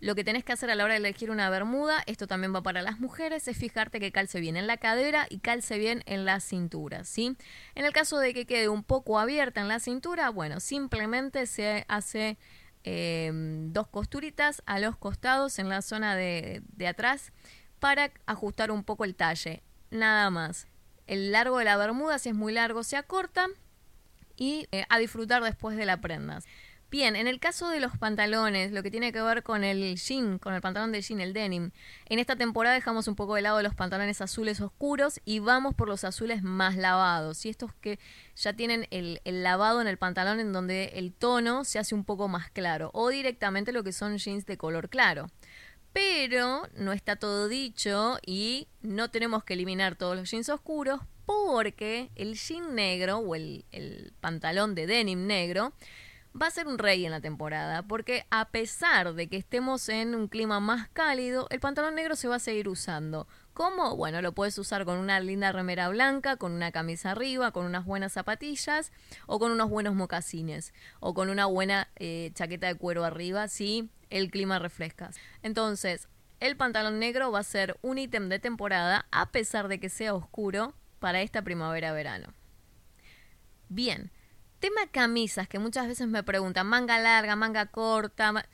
lo 0.00 0.14
que 0.14 0.24
tenés 0.24 0.44
que 0.44 0.52
hacer 0.52 0.70
a 0.70 0.74
la 0.74 0.84
hora 0.84 0.94
de 0.94 0.98
elegir 0.98 1.30
una 1.30 1.50
bermuda, 1.50 2.02
esto 2.06 2.26
también 2.26 2.54
va 2.54 2.62
para 2.62 2.80
las 2.80 3.00
mujeres, 3.00 3.46
es 3.48 3.56
fijarte 3.56 4.00
que 4.00 4.12
calce 4.12 4.40
bien 4.40 4.56
en 4.56 4.66
la 4.66 4.78
cadera 4.78 5.26
y 5.28 5.40
calce 5.40 5.78
bien 5.78 6.02
en 6.06 6.24
la 6.24 6.40
cintura, 6.40 7.04
¿sí? 7.04 7.36
En 7.74 7.84
el 7.84 7.92
caso 7.92 8.18
de 8.18 8.32
que 8.32 8.46
quede 8.46 8.68
un 8.70 8.82
poco 8.82 9.18
abierta 9.18 9.60
en 9.60 9.68
la 9.68 9.78
cintura, 9.78 10.30
bueno, 10.30 10.58
simplemente 10.60 11.46
se 11.46 11.84
hace 11.88 12.38
em, 12.82 13.72
dos 13.74 13.88
costuritas 13.88 14.62
a 14.64 14.78
los 14.78 14.96
costados 14.96 15.58
en 15.58 15.68
la 15.68 15.82
zona 15.82 16.16
de, 16.16 16.62
atrás 16.88 17.32
para 17.78 18.10
ajustar 18.24 18.70
un 18.70 18.84
poco 18.84 19.04
el 19.04 19.14
talle, 19.14 19.62
nada 19.90 20.30
más. 20.30 20.66
El 21.06 21.30
largo 21.30 21.58
de 21.58 21.66
la 21.66 21.76
bermuda, 21.76 22.18
si 22.18 22.30
es 22.30 22.34
muy 22.34 22.54
largo, 22.54 22.84
se 22.84 22.96
acorta 22.96 23.48
y 24.40 24.66
eh, 24.72 24.86
a 24.88 24.98
disfrutar 24.98 25.44
después 25.44 25.76
de 25.76 25.84
la 25.84 26.00
prenda. 26.00 26.40
Bien, 26.90 27.14
en 27.14 27.28
el 27.28 27.38
caso 27.38 27.68
de 27.68 27.78
los 27.78 27.96
pantalones, 27.98 28.72
lo 28.72 28.82
que 28.82 28.90
tiene 28.90 29.12
que 29.12 29.22
ver 29.22 29.44
con 29.44 29.62
el 29.62 29.96
jean, 29.96 30.38
con 30.40 30.54
el 30.54 30.60
pantalón 30.60 30.90
de 30.90 31.02
jean, 31.02 31.20
el 31.20 31.32
denim, 31.32 31.70
en 32.06 32.18
esta 32.18 32.34
temporada 32.34 32.74
dejamos 32.74 33.06
un 33.06 33.14
poco 33.14 33.36
de 33.36 33.42
lado 33.42 33.62
los 33.62 33.76
pantalones 33.76 34.20
azules 34.20 34.60
oscuros 34.60 35.20
y 35.24 35.38
vamos 35.38 35.74
por 35.74 35.88
los 35.88 36.02
azules 36.02 36.42
más 36.42 36.74
lavados. 36.74 37.44
Y 37.44 37.50
estos 37.50 37.74
que 37.74 38.00
ya 38.34 38.54
tienen 38.54 38.88
el, 38.90 39.20
el 39.24 39.44
lavado 39.44 39.80
en 39.82 39.86
el 39.86 39.98
pantalón 39.98 40.40
en 40.40 40.52
donde 40.52 40.86
el 40.94 41.12
tono 41.12 41.64
se 41.64 41.78
hace 41.78 41.94
un 41.94 42.04
poco 42.04 42.26
más 42.26 42.50
claro. 42.50 42.90
O 42.94 43.10
directamente 43.10 43.72
lo 43.72 43.84
que 43.84 43.92
son 43.92 44.16
jeans 44.16 44.46
de 44.46 44.56
color 44.56 44.88
claro. 44.88 45.30
Pero 45.92 46.62
no 46.74 46.92
está 46.92 47.16
todo 47.16 47.46
dicho 47.46 48.18
y 48.26 48.68
no 48.80 49.10
tenemos 49.10 49.44
que 49.44 49.54
eliminar 49.54 49.96
todos 49.96 50.16
los 50.16 50.30
jeans 50.30 50.48
oscuros 50.48 51.00
porque 51.30 52.10
el 52.16 52.34
jean 52.34 52.74
negro 52.74 53.18
o 53.18 53.36
el, 53.36 53.64
pantalón 54.20 54.74
de 54.74 54.88
denim 54.88 55.28
negro 55.28 55.72
va 56.40 56.46
a 56.46 56.50
ser 56.50 56.66
un 56.66 56.76
rey 56.76 57.04
en 57.04 57.12
la 57.12 57.20
temporada, 57.20 57.82
porque 57.82 58.26
a 58.30 58.48
pesar 58.48 59.14
de 59.14 59.28
que 59.28 59.36
estemos 59.36 59.88
en 59.88 60.16
un 60.16 60.26
clima 60.26 60.58
más 60.58 60.88
cálido, 60.88 61.46
el 61.50 61.60
pantalón 61.60 61.94
negro 61.94 62.16
se 62.16 62.26
va 62.26 62.36
a 62.36 62.40
seguir 62.40 62.68
usando. 62.68 63.28
¿Cómo? 63.54 63.96
Bueno, 63.96 64.22
lo 64.22 64.32
puedes 64.32 64.58
usar 64.58 64.84
con 64.84 64.98
una 64.98 65.20
linda 65.20 65.52
remera 65.52 65.88
blanca, 65.88 66.36
con 66.36 66.50
una 66.50 66.72
camisa 66.72 67.12
arriba, 67.12 67.52
con 67.52 67.64
unas 67.64 67.84
buenas 67.84 68.12
zapatillas 68.12 68.90
o 69.26 69.38
con 69.38 69.52
unos 69.52 69.70
buenos 69.70 69.94
mocasines 69.94 70.74
o 70.98 71.14
con 71.14 71.30
una 71.30 71.46
buena 71.46 71.88
eh, 71.96 72.32
chaqueta 72.34 72.66
de 72.66 72.74
cuero 72.74 73.04
arriba 73.04 73.46
si 73.46 73.88
el 74.08 74.32
clima 74.32 74.58
refresca. 74.58 75.10
Entonces, 75.42 76.08
el 76.40 76.56
pantalón 76.56 76.98
negro 76.98 77.30
va 77.30 77.40
a 77.40 77.44
ser 77.44 77.76
un 77.82 77.98
ítem 77.98 78.28
de 78.28 78.38
temporada 78.40 79.06
a 79.12 79.30
pesar 79.30 79.68
de 79.68 79.78
que 79.78 79.90
sea 79.90 80.14
oscuro 80.14 80.74
para 81.00 81.22
esta 81.22 81.42
primavera-verano. 81.42 82.32
Bien, 83.68 84.12
Tema 84.60 84.86
camisas, 84.90 85.48
que 85.48 85.58
muchas 85.58 85.88
veces 85.88 86.06
me 86.06 86.22
preguntan, 86.22 86.66
manga 86.66 86.98
larga, 86.98 87.34
manga 87.34 87.64
corta, 87.64 88.46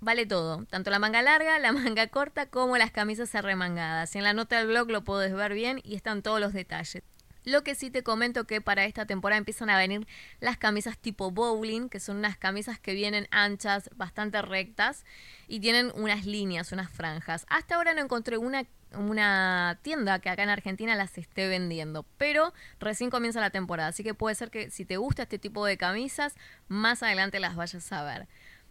vale 0.00 0.26
todo, 0.26 0.64
tanto 0.64 0.90
la 0.90 0.98
manga 0.98 1.22
larga, 1.22 1.60
la 1.60 1.70
manga 1.72 2.08
corta, 2.08 2.46
como 2.46 2.76
las 2.76 2.90
camisas 2.90 3.32
arremangadas. 3.36 4.16
En 4.16 4.24
la 4.24 4.32
nota 4.32 4.58
del 4.58 4.66
blog 4.66 4.90
lo 4.90 5.04
puedes 5.04 5.32
ver 5.32 5.54
bien 5.54 5.80
y 5.84 5.94
están 5.94 6.22
todos 6.22 6.40
los 6.40 6.52
detalles. 6.52 7.04
Lo 7.44 7.62
que 7.62 7.76
sí 7.76 7.92
te 7.92 8.02
comento 8.02 8.44
que 8.44 8.60
para 8.60 8.86
esta 8.86 9.06
temporada 9.06 9.38
empiezan 9.38 9.70
a 9.70 9.78
venir 9.78 10.08
las 10.40 10.56
camisas 10.56 10.98
tipo 10.98 11.30
bowling, 11.30 11.88
que 11.88 12.00
son 12.00 12.16
unas 12.16 12.36
camisas 12.36 12.80
que 12.80 12.94
vienen 12.94 13.28
anchas, 13.30 13.88
bastante 13.94 14.42
rectas 14.42 15.04
y 15.46 15.60
tienen 15.60 15.92
unas 15.94 16.26
líneas, 16.26 16.72
unas 16.72 16.90
franjas. 16.90 17.46
Hasta 17.48 17.76
ahora 17.76 17.94
no 17.94 18.00
encontré 18.00 18.36
una 18.36 18.66
una 18.96 19.78
tienda 19.82 20.18
que 20.18 20.28
acá 20.28 20.42
en 20.42 20.48
Argentina 20.48 20.94
las 20.94 21.18
esté 21.18 21.48
vendiendo, 21.48 22.04
pero 22.18 22.52
recién 22.80 23.10
comienza 23.10 23.40
la 23.40 23.50
temporada, 23.50 23.88
así 23.88 24.02
que 24.02 24.14
puede 24.14 24.34
ser 24.34 24.50
que 24.50 24.70
si 24.70 24.84
te 24.84 24.96
gusta 24.96 25.22
este 25.22 25.38
tipo 25.38 25.64
de 25.64 25.76
camisas, 25.76 26.34
más 26.68 27.02
adelante 27.02 27.40
las 27.40 27.56
vayas 27.56 27.90
a 27.92 28.02
ver. 28.04 28.28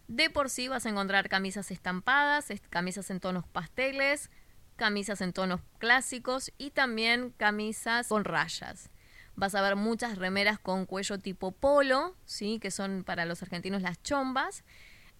De 0.07 0.29
por 0.29 0.49
sí 0.49 0.67
vas 0.67 0.85
a 0.85 0.89
encontrar 0.89 1.29
camisas 1.29 1.71
estampadas, 1.71 2.47
camisas 2.69 3.09
en 3.09 3.19
tonos 3.19 3.47
pasteles, 3.47 4.29
camisas 4.75 5.21
en 5.21 5.33
tonos 5.33 5.61
clásicos 5.79 6.51
y 6.57 6.71
también 6.71 7.31
camisas 7.31 8.07
con 8.07 8.25
rayas. 8.25 8.91
Vas 9.35 9.55
a 9.55 9.61
ver 9.61 9.75
muchas 9.75 10.17
remeras 10.17 10.59
con 10.59 10.85
cuello 10.85 11.19
tipo 11.19 11.51
polo, 11.51 12.15
¿sí? 12.25 12.59
que 12.59 12.71
son 12.71 13.03
para 13.03 13.25
los 13.25 13.41
argentinos 13.41 13.81
las 13.81 14.01
chombas 14.01 14.63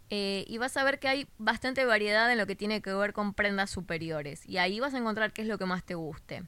eh, 0.10 0.46
y 0.48 0.58
vas 0.58 0.78
a 0.78 0.84
ver 0.84 1.00
que 1.00 1.08
hay 1.08 1.28
bastante 1.38 1.86
variedad 1.86 2.32
en 2.32 2.38
lo 2.38 2.46
que 2.46 2.56
tiene 2.56 2.82
que 2.82 2.94
ver 2.94 3.13
con 3.13 3.34
prendas 3.34 3.70
superiores. 3.70 4.46
Y 4.48 4.58
ahí 4.58 4.80
vas 4.80 4.94
a 4.94 4.98
encontrar 4.98 5.34
qué 5.34 5.41
es 5.41 5.48
lo 5.48 5.58
que 5.58 5.65
más 5.65 5.84
te 5.84 5.96
guste. 5.96 6.44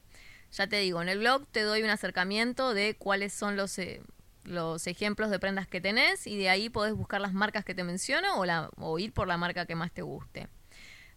Ya 0.52 0.66
te 0.66 0.76
digo, 0.78 1.02
en 1.02 1.08
el 1.08 1.18
blog 1.18 1.46
te 1.48 1.62
doy 1.62 1.82
un 1.82 1.90
acercamiento 1.90 2.72
de 2.72 2.96
cuáles 2.96 3.32
son 3.32 3.56
los, 3.56 3.78
eh, 3.78 4.00
los 4.44 4.86
ejemplos 4.86 5.30
de 5.30 5.38
prendas 5.38 5.66
que 5.66 5.80
tenés 5.80 6.26
y 6.26 6.38
de 6.38 6.48
ahí 6.48 6.70
podés 6.70 6.94
buscar 6.94 7.20
las 7.20 7.34
marcas 7.34 7.64
que 7.64 7.74
te 7.74 7.84
menciono 7.84 8.40
o, 8.40 8.46
o 8.76 8.98
ir 8.98 9.12
por 9.12 9.28
la 9.28 9.36
marca 9.36 9.66
que 9.66 9.74
más 9.74 9.92
te 9.92 10.02
guste. 10.02 10.48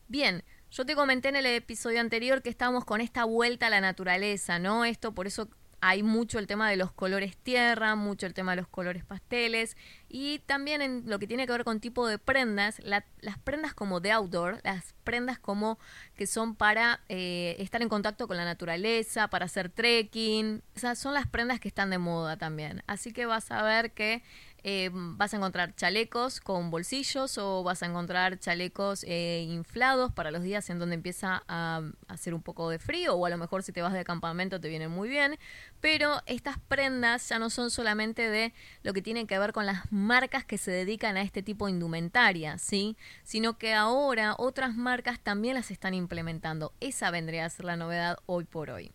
Bien, 0.08 0.44
yo 0.72 0.86
te 0.86 0.96
comenté 0.96 1.30
en 1.30 1.38
el 1.38 1.46
episodio 1.46 2.02
anterior 2.02 2.42
que 2.42 2.50
estábamos 2.50 2.84
con 2.84 3.00
esta 3.00 3.24
vuelta 3.24 3.68
a 3.68 3.70
la 3.70 3.82
naturaleza, 3.82 4.60
¿no? 4.60 4.84
Esto 4.84 5.14
por 5.14 5.28
eso 5.28 5.50
hay 5.82 6.04
mucho 6.04 6.39
el 6.39 6.48
tema 6.48 6.70
de 6.70 6.78
los 6.78 6.91
colores 6.91 7.36
tierra, 7.36 7.96
mucho 7.96 8.28
el 8.28 8.34
tema 8.34 8.52
de 8.52 8.58
los 8.58 8.67
colores 8.67 9.04
pasteles 9.04 9.76
y 10.08 10.39
también 10.39 10.82
en 10.82 11.04
lo 11.08 11.17
que 11.17 11.26
tiene 11.26 11.46
que 11.46 11.52
ver 11.52 11.63
con 11.63 11.80
tipo 11.80 12.08
de 12.08 12.20
prendas, 12.20 12.80
las 12.84 13.04
prendas 13.44 13.74
como 13.74 14.00
de 14.00 14.12
outdoor, 14.12 14.62
las 14.63 14.94
prendas 15.04 15.39
como 15.39 15.80
que 16.15 16.28
son 16.28 16.56
para 16.56 17.02
eh, 17.10 17.56
estar 17.60 17.82
en 17.82 17.89
contacto 17.89 18.28
con 18.28 18.38
la 18.38 18.46
naturaleza, 18.46 19.28
para 19.30 19.46
hacer 19.46 19.70
trekking, 19.70 20.62
esas 20.76 21.00
son 21.00 21.15
las 21.15 21.28
prendas 21.28 21.60
que 21.60 21.67
están 21.67 21.89
de 21.89 21.98
moda 21.98 22.38
también. 22.38 22.84
Así 22.86 23.12
que 23.12 23.26
vas 23.26 23.50
a 23.52 23.63
ver 23.63 23.91
que 23.91 24.24
eh, 24.63 24.91
vas 24.93 25.34
a 25.34 25.38
encontrar 25.38 25.76
chalecos 25.76 26.39
con 26.39 26.69
bolsillos 26.69 27.38
o 27.39 27.63
vas 27.63 27.82
a 27.82 27.88
encontrar 27.88 28.38
chalecos 28.38 29.04
eh, 29.08 29.45
inflados 29.50 30.12
para 30.12 30.30
los 30.30 30.43
días 30.43 30.69
en 30.69 30.78
donde 30.78 30.95
empieza 30.95 31.43
a, 31.47 31.82
hacer 32.08 32.34
un 32.34 32.43
poco 32.43 32.69
de 32.69 32.78
frío 32.78 33.15
o 33.15 33.26
a 33.26 33.30
lo 33.30 33.38
mejor 33.38 33.63
si 33.63 33.71
te 33.71 33.82
vas 33.82 33.93
de 33.93 34.04
campamento 34.04 34.62
te 34.62 34.69
vienen 34.69 34.91
muy 34.91 35.10
bien. 35.10 35.39
Pero 35.80 36.21
estas 36.28 36.60
prendas 36.60 37.28
ya 37.28 37.39
no 37.39 37.50
son 37.50 37.71
solamente 37.71 38.30
de 38.30 38.54
lo 38.84 38.93
que 38.93 39.02
tiene 39.02 39.26
que 39.26 39.39
ver 39.39 39.52
con 39.52 39.65
las 39.65 39.91
marcas 39.91 40.45
que 40.45 40.58
se 40.58 40.71
dedican 40.71 41.17
a 41.17 41.21
este 41.21 41.41
tipo 41.41 41.65
de 41.65 41.71
indumentaria, 41.71 42.58
¿sí? 42.58 42.97
Sino 43.24 43.58
que 43.58 43.74
ahora 43.74 44.36
otras 44.38 44.76
marcas 44.76 45.19
también 45.19 45.56
las 45.56 45.71
están 45.71 45.93
implementando. 45.93 46.74
Esa 46.80 47.10
vendría 47.10 47.45
a 47.45 47.50
ser 47.50 47.65
la 47.65 47.78
novedad 47.78 48.17
hoy 48.28 48.45
por 48.45 48.69
hoy. 48.69 48.93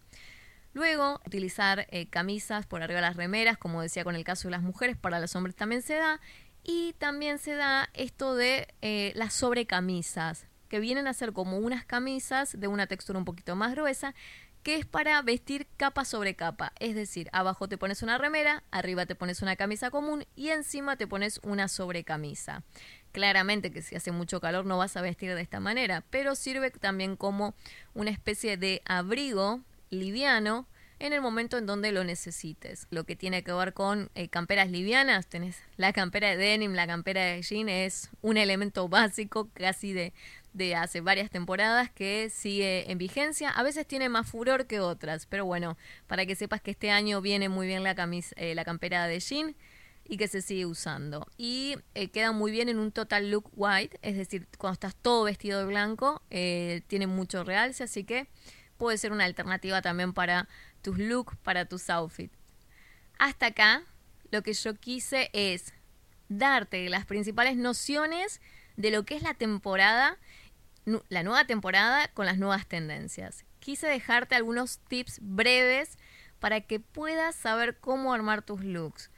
Luego, 0.77 1.23
utilizar 1.25 1.87
eh, 1.91 2.07
camisas 2.11 2.67
por 2.67 2.83
arriba 2.83 3.01
de 3.01 3.07
las 3.07 3.17
remeras, 3.17 3.57
como 3.57 3.81
decía 3.81 4.05
con 4.05 4.15
el 4.15 4.25
caso 4.25 4.49
de 4.49 4.51
las 4.53 4.61
mujeres, 4.61 4.95
para 4.95 5.21
los 5.21 5.35
hombres 5.35 5.57
también 5.57 5.81
se 5.81 5.95
da. 5.95 6.21
Y 6.65 6.93
también 6.99 7.39
se 7.39 7.55
da 7.55 7.89
esto 7.95 8.35
de 8.35 8.69
eh, 8.83 9.11
las 9.17 9.33
sobrecamisas, 9.33 10.49
que 10.69 10.79
vienen 10.79 11.07
a 11.07 11.15
ser 11.15 11.33
como 11.33 11.57
unas 11.57 11.87
camisas 11.87 12.61
de 12.61 12.69
una 12.69 12.87
textura 12.87 13.19
un 13.19 13.25
poquito 13.25 13.57
más 13.57 13.73
gruesa, 13.73 14.15
que 14.63 14.77
es 14.77 14.85
para 14.85 15.23
vestir 15.23 15.67
capa 15.79 16.05
sobre 16.05 16.37
capa. 16.37 16.75
Es 16.79 16.95
decir, 16.95 17.31
abajo 17.33 17.69
te 17.69 17.79
pones 17.79 18.03
una 18.03 18.19
remera, 18.19 18.63
arriba 18.71 19.07
te 19.07 19.15
pones 19.15 19.41
una 19.41 19.57
camisa 19.57 19.91
común 19.91 20.27
y 20.37 20.51
encima 20.51 20.99
te 20.99 21.07
pones 21.07 21.41
una 21.43 21.69
sobrecamisa. 21.69 22.65
Claramente 23.13 23.71
que 23.73 23.81
si 23.81 23.97
hace 23.97 24.13
mucho 24.13 24.43
calor 24.43 24.67
no 24.67 24.77
vas 24.77 24.99
a 24.99 25.01
vestir 25.01 25.35
de 25.35 25.41
esta 25.41 25.59
manera, 25.59 26.05
pero 26.11 26.35
sirve 26.35 26.71
también 26.71 27.17
como 27.17 27.55
una 27.95 28.11
especie 28.11 28.59
de 28.59 28.83
abrigo 28.85 29.63
liviano 29.91 30.67
en 30.99 31.13
el 31.13 31.21
momento 31.21 31.59
en 31.59 31.67
donde 31.67 31.93
lo 31.93 32.05
necesites. 32.05 32.87
Lo 32.91 33.05
que 33.05 33.17
tiene 33.17 33.43
que 33.43 33.53
ver 33.53 33.75
con 33.75 34.11
eh, 34.15 34.29
camperas 34.29 34.71
livianas, 34.71 35.27
tenés 35.27 35.59
la 35.77 35.93
campera 35.93 36.31
de 36.31 36.37
denim, 36.37 36.73
la 36.73 36.87
campera 36.87 37.23
de 37.25 37.43
jean, 37.43 37.69
es 37.69 38.11
un 38.23 38.37
elemento 38.37 38.89
básico 38.89 39.51
casi 39.53 39.93
de, 39.93 40.15
de 40.55 40.75
hace 40.75 41.01
varias 41.01 41.31
temporadas 41.31 41.91
que 41.91 42.31
sigue 42.31 42.91
en 42.91 42.99
vigencia. 42.99 43.51
A 43.51 43.63
veces 43.63 43.87
tiene 43.87 44.09
más 44.09 44.29
furor 44.29 44.67
que 44.67 44.81
otras, 44.81 45.27
pero 45.27 45.45
bueno, 45.45 45.77
para 46.07 46.25
que 46.25 46.35
sepas 46.35 46.63
que 46.63 46.71
este 46.71 46.91
año 46.91 47.21
viene 47.21 47.49
muy 47.49 47.67
bien 47.67 47.83
la, 47.83 47.95
camisa, 47.95 48.35
eh, 48.39 48.55
la 48.55 48.65
campera 48.65 49.07
de 49.07 49.21
jean 49.21 49.55
y 50.09 50.17
que 50.17 50.29
se 50.29 50.41
sigue 50.41 50.65
usando. 50.65 51.27
Y 51.37 51.77
eh, 51.95 52.09
queda 52.09 52.33
muy 52.33 52.53
bien 52.53 52.71
en 52.71 52.79
un 52.79 52.91
total 52.91 53.31
look 53.31 53.51
white, 53.55 53.99
es 54.01 54.17
decir, 54.17 54.47
cuando 54.57 54.75
estás 54.75 54.95
todo 54.95 55.25
vestido 55.25 55.59
de 55.59 55.67
blanco, 55.67 56.23
tiene 56.31 57.07
mucho 57.07 57.45
realce, 57.45 57.85
así 57.85 58.05
que 58.05 58.29
puede 58.77 58.99
ser 58.99 59.13
una 59.13 59.25
alternativa 59.25 59.83
también 59.83 60.13
para 60.13 60.49
tus 60.83 60.99
looks, 60.99 61.37
para 61.43 61.65
tus 61.67 61.91
outfits. 61.91 62.37
Hasta 63.19 63.47
acá 63.47 63.83
lo 64.31 64.43
que 64.43 64.53
yo 64.53 64.75
quise 64.75 65.31
es 65.33 65.73
darte 66.29 66.89
las 66.89 67.07
principales 67.07 67.57
nociones 67.57 68.41
de 68.77 68.91
lo 68.91 69.05
que 69.05 69.17
es 69.17 69.23
la 69.23 69.35
temporada, 69.35 70.19
la 71.09 71.23
nueva 71.23 71.47
temporada 71.47 72.09
con 72.09 72.27
las 72.27 72.39
nuevas 72.39 72.67
tendencias. 72.67 73.45
Quise 73.61 73.87
dejarte 73.87 74.35
algunos 74.35 74.79
tips 74.81 75.19
breves 75.21 75.99
para 76.39 76.61
que 76.61 76.81
puedas 76.81 77.35
saber 77.35 77.79
cómo 77.79 78.13
armar 78.13 78.43
tus 78.43 78.63
looks. 78.63 79.11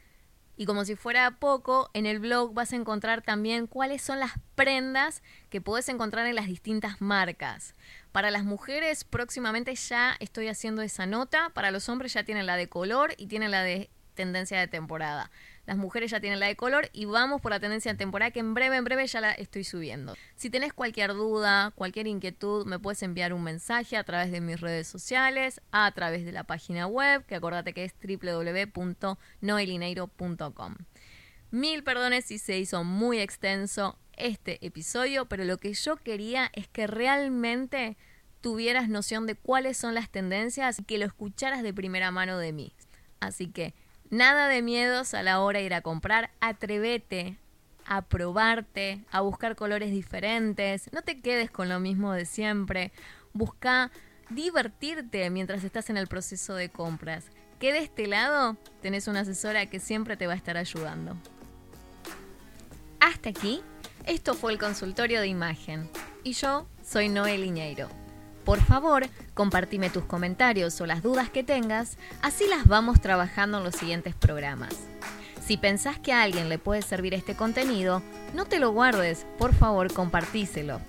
Y 0.60 0.66
como 0.66 0.84
si 0.84 0.96
fuera 0.96 1.38
poco, 1.38 1.88
en 1.94 2.04
el 2.04 2.18
blog 2.18 2.52
vas 2.52 2.72
a 2.72 2.76
encontrar 2.76 3.22
también 3.22 3.68
cuáles 3.68 4.02
son 4.02 4.18
las 4.18 4.32
prendas 4.56 5.22
que 5.50 5.60
puedes 5.60 5.88
encontrar 5.88 6.26
en 6.26 6.34
las 6.34 6.48
distintas 6.48 7.00
marcas. 7.00 7.76
Para 8.10 8.32
las 8.32 8.42
mujeres 8.42 9.04
próximamente 9.04 9.72
ya 9.76 10.16
estoy 10.18 10.48
haciendo 10.48 10.82
esa 10.82 11.06
nota, 11.06 11.50
para 11.54 11.70
los 11.70 11.88
hombres 11.88 12.12
ya 12.12 12.24
tienen 12.24 12.46
la 12.46 12.56
de 12.56 12.68
color 12.68 13.14
y 13.18 13.28
tienen 13.28 13.52
la 13.52 13.62
de 13.62 13.88
tendencia 14.18 14.58
de 14.58 14.66
temporada. 14.66 15.30
Las 15.64 15.76
mujeres 15.76 16.10
ya 16.10 16.18
tienen 16.18 16.40
la 16.40 16.46
de 16.46 16.56
color 16.56 16.90
y 16.92 17.04
vamos 17.04 17.40
por 17.40 17.52
la 17.52 17.60
tendencia 17.60 17.92
de 17.92 17.98
temporada 17.98 18.32
que 18.32 18.40
en 18.40 18.52
breve, 18.52 18.76
en 18.76 18.82
breve 18.84 19.06
ya 19.06 19.20
la 19.20 19.30
estoy 19.30 19.62
subiendo. 19.62 20.16
Si 20.34 20.50
tenés 20.50 20.72
cualquier 20.72 21.12
duda, 21.12 21.70
cualquier 21.76 22.08
inquietud, 22.08 22.66
me 22.66 22.80
puedes 22.80 23.00
enviar 23.04 23.32
un 23.32 23.44
mensaje 23.44 23.96
a 23.96 24.02
través 24.02 24.32
de 24.32 24.40
mis 24.40 24.60
redes 24.60 24.88
sociales, 24.88 25.60
a 25.70 25.88
través 25.92 26.24
de 26.24 26.32
la 26.32 26.42
página 26.42 26.88
web, 26.88 27.24
que 27.26 27.36
acordate 27.36 27.74
que 27.74 27.84
es 27.84 27.94
www.noelineiro.com. 28.02 30.74
Mil 31.52 31.84
perdones 31.84 32.24
si 32.24 32.38
se 32.38 32.58
hizo 32.58 32.82
muy 32.82 33.20
extenso 33.20 33.96
este 34.16 34.66
episodio, 34.66 35.26
pero 35.26 35.44
lo 35.44 35.58
que 35.58 35.74
yo 35.74 35.94
quería 35.96 36.50
es 36.54 36.66
que 36.66 36.88
realmente 36.88 37.96
tuvieras 38.40 38.88
noción 38.88 39.26
de 39.26 39.36
cuáles 39.36 39.76
son 39.76 39.94
las 39.94 40.10
tendencias 40.10 40.80
y 40.80 40.84
que 40.84 40.98
lo 40.98 41.06
escucharas 41.06 41.62
de 41.62 41.72
primera 41.72 42.10
mano 42.10 42.36
de 42.38 42.52
mí. 42.52 42.74
Así 43.20 43.48
que 43.48 43.74
Nada 44.10 44.48
de 44.48 44.62
miedos 44.62 45.12
a 45.14 45.22
la 45.22 45.40
hora 45.40 45.58
de 45.58 45.66
ir 45.66 45.74
a 45.74 45.82
comprar. 45.82 46.30
Atrévete 46.40 47.36
a 47.84 48.02
probarte, 48.02 49.04
a 49.10 49.20
buscar 49.20 49.56
colores 49.56 49.90
diferentes. 49.90 50.90
No 50.92 51.02
te 51.02 51.20
quedes 51.20 51.50
con 51.50 51.68
lo 51.68 51.80
mismo 51.80 52.12
de 52.12 52.26
siempre. 52.26 52.92
Busca 53.32 53.90
divertirte 54.30 55.28
mientras 55.30 55.64
estás 55.64 55.90
en 55.90 55.96
el 55.96 56.06
proceso 56.06 56.54
de 56.54 56.68
compras. 56.68 57.26
Que 57.58 57.72
de 57.72 57.80
este 57.80 58.06
lado 58.06 58.56
tenés 58.82 59.08
una 59.08 59.20
asesora 59.20 59.66
que 59.66 59.80
siempre 59.80 60.16
te 60.16 60.26
va 60.26 60.34
a 60.34 60.36
estar 60.36 60.56
ayudando. 60.56 61.16
Hasta 63.00 63.30
aquí, 63.30 63.62
esto 64.06 64.34
fue 64.34 64.52
el 64.52 64.58
consultorio 64.58 65.20
de 65.20 65.28
imagen. 65.28 65.90
Y 66.24 66.32
yo 66.32 66.68
soy 66.82 67.08
Noel 67.08 67.44
Iñeiro. 67.44 67.88
Por 68.48 68.62
favor, 68.62 69.04
compartime 69.34 69.90
tus 69.90 70.04
comentarios 70.04 70.80
o 70.80 70.86
las 70.86 71.02
dudas 71.02 71.28
que 71.28 71.44
tengas, 71.44 71.98
así 72.22 72.46
las 72.48 72.66
vamos 72.66 72.98
trabajando 72.98 73.58
en 73.58 73.64
los 73.64 73.74
siguientes 73.74 74.14
programas. 74.14 74.74
Si 75.44 75.58
pensás 75.58 75.98
que 75.98 76.14
a 76.14 76.22
alguien 76.22 76.48
le 76.48 76.58
puede 76.58 76.80
servir 76.80 77.12
este 77.12 77.34
contenido, 77.34 78.02
no 78.32 78.46
te 78.46 78.58
lo 78.58 78.70
guardes, 78.70 79.26
por 79.36 79.52
favor 79.52 79.92
compartíselo. 79.92 80.80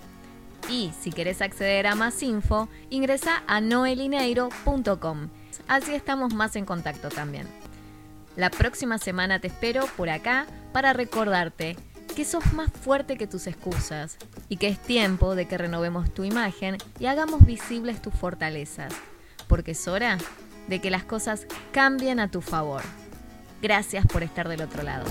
Y 0.70 0.94
si 1.02 1.12
querés 1.12 1.42
acceder 1.42 1.86
a 1.88 1.96
más 1.96 2.24
info, 2.24 2.70
ingresa 2.90 3.44
a 3.46 3.60
noelineiro.com. 3.60 5.28
Así 5.68 5.94
estamos 5.94 6.34
más 6.34 6.56
en 6.56 6.64
contacto 6.64 7.10
también. 7.10 7.46
La 8.38 8.50
próxima 8.52 9.00
semana 9.00 9.40
te 9.42 9.48
espero 9.48 9.86
por 9.98 10.10
acá 10.10 10.48
para 10.72 10.94
recordarte 10.94 11.76
que 12.20 12.26
sos 12.26 12.52
más 12.52 12.70
fuerte 12.70 13.16
que 13.16 13.28
tus 13.28 13.48
excusas 13.48 14.18
y 14.50 14.58
que 14.58 14.68
es 14.68 14.78
tiempo 14.78 15.36
de 15.36 15.48
que 15.48 15.58
renovemos 15.58 16.14
tu 16.14 16.26
imagen 16.26 16.76
y 17.00 17.06
hagamos 17.06 17.46
visibles 17.46 18.02
tus 18.02 18.14
fortalezas, 18.14 18.94
porque 19.48 19.72
es 19.72 19.88
hora 19.88 20.18
de 20.68 20.82
que 20.82 20.92
las 20.92 21.06
cosas 21.06 21.48
cambien 21.72 22.20
a 22.20 22.30
tu 22.30 22.42
favor. 22.42 22.82
Gracias 23.62 24.06
por 24.06 24.22
estar 24.24 24.50
del 24.50 24.64
otro 24.64 24.84
lado. 24.84 25.06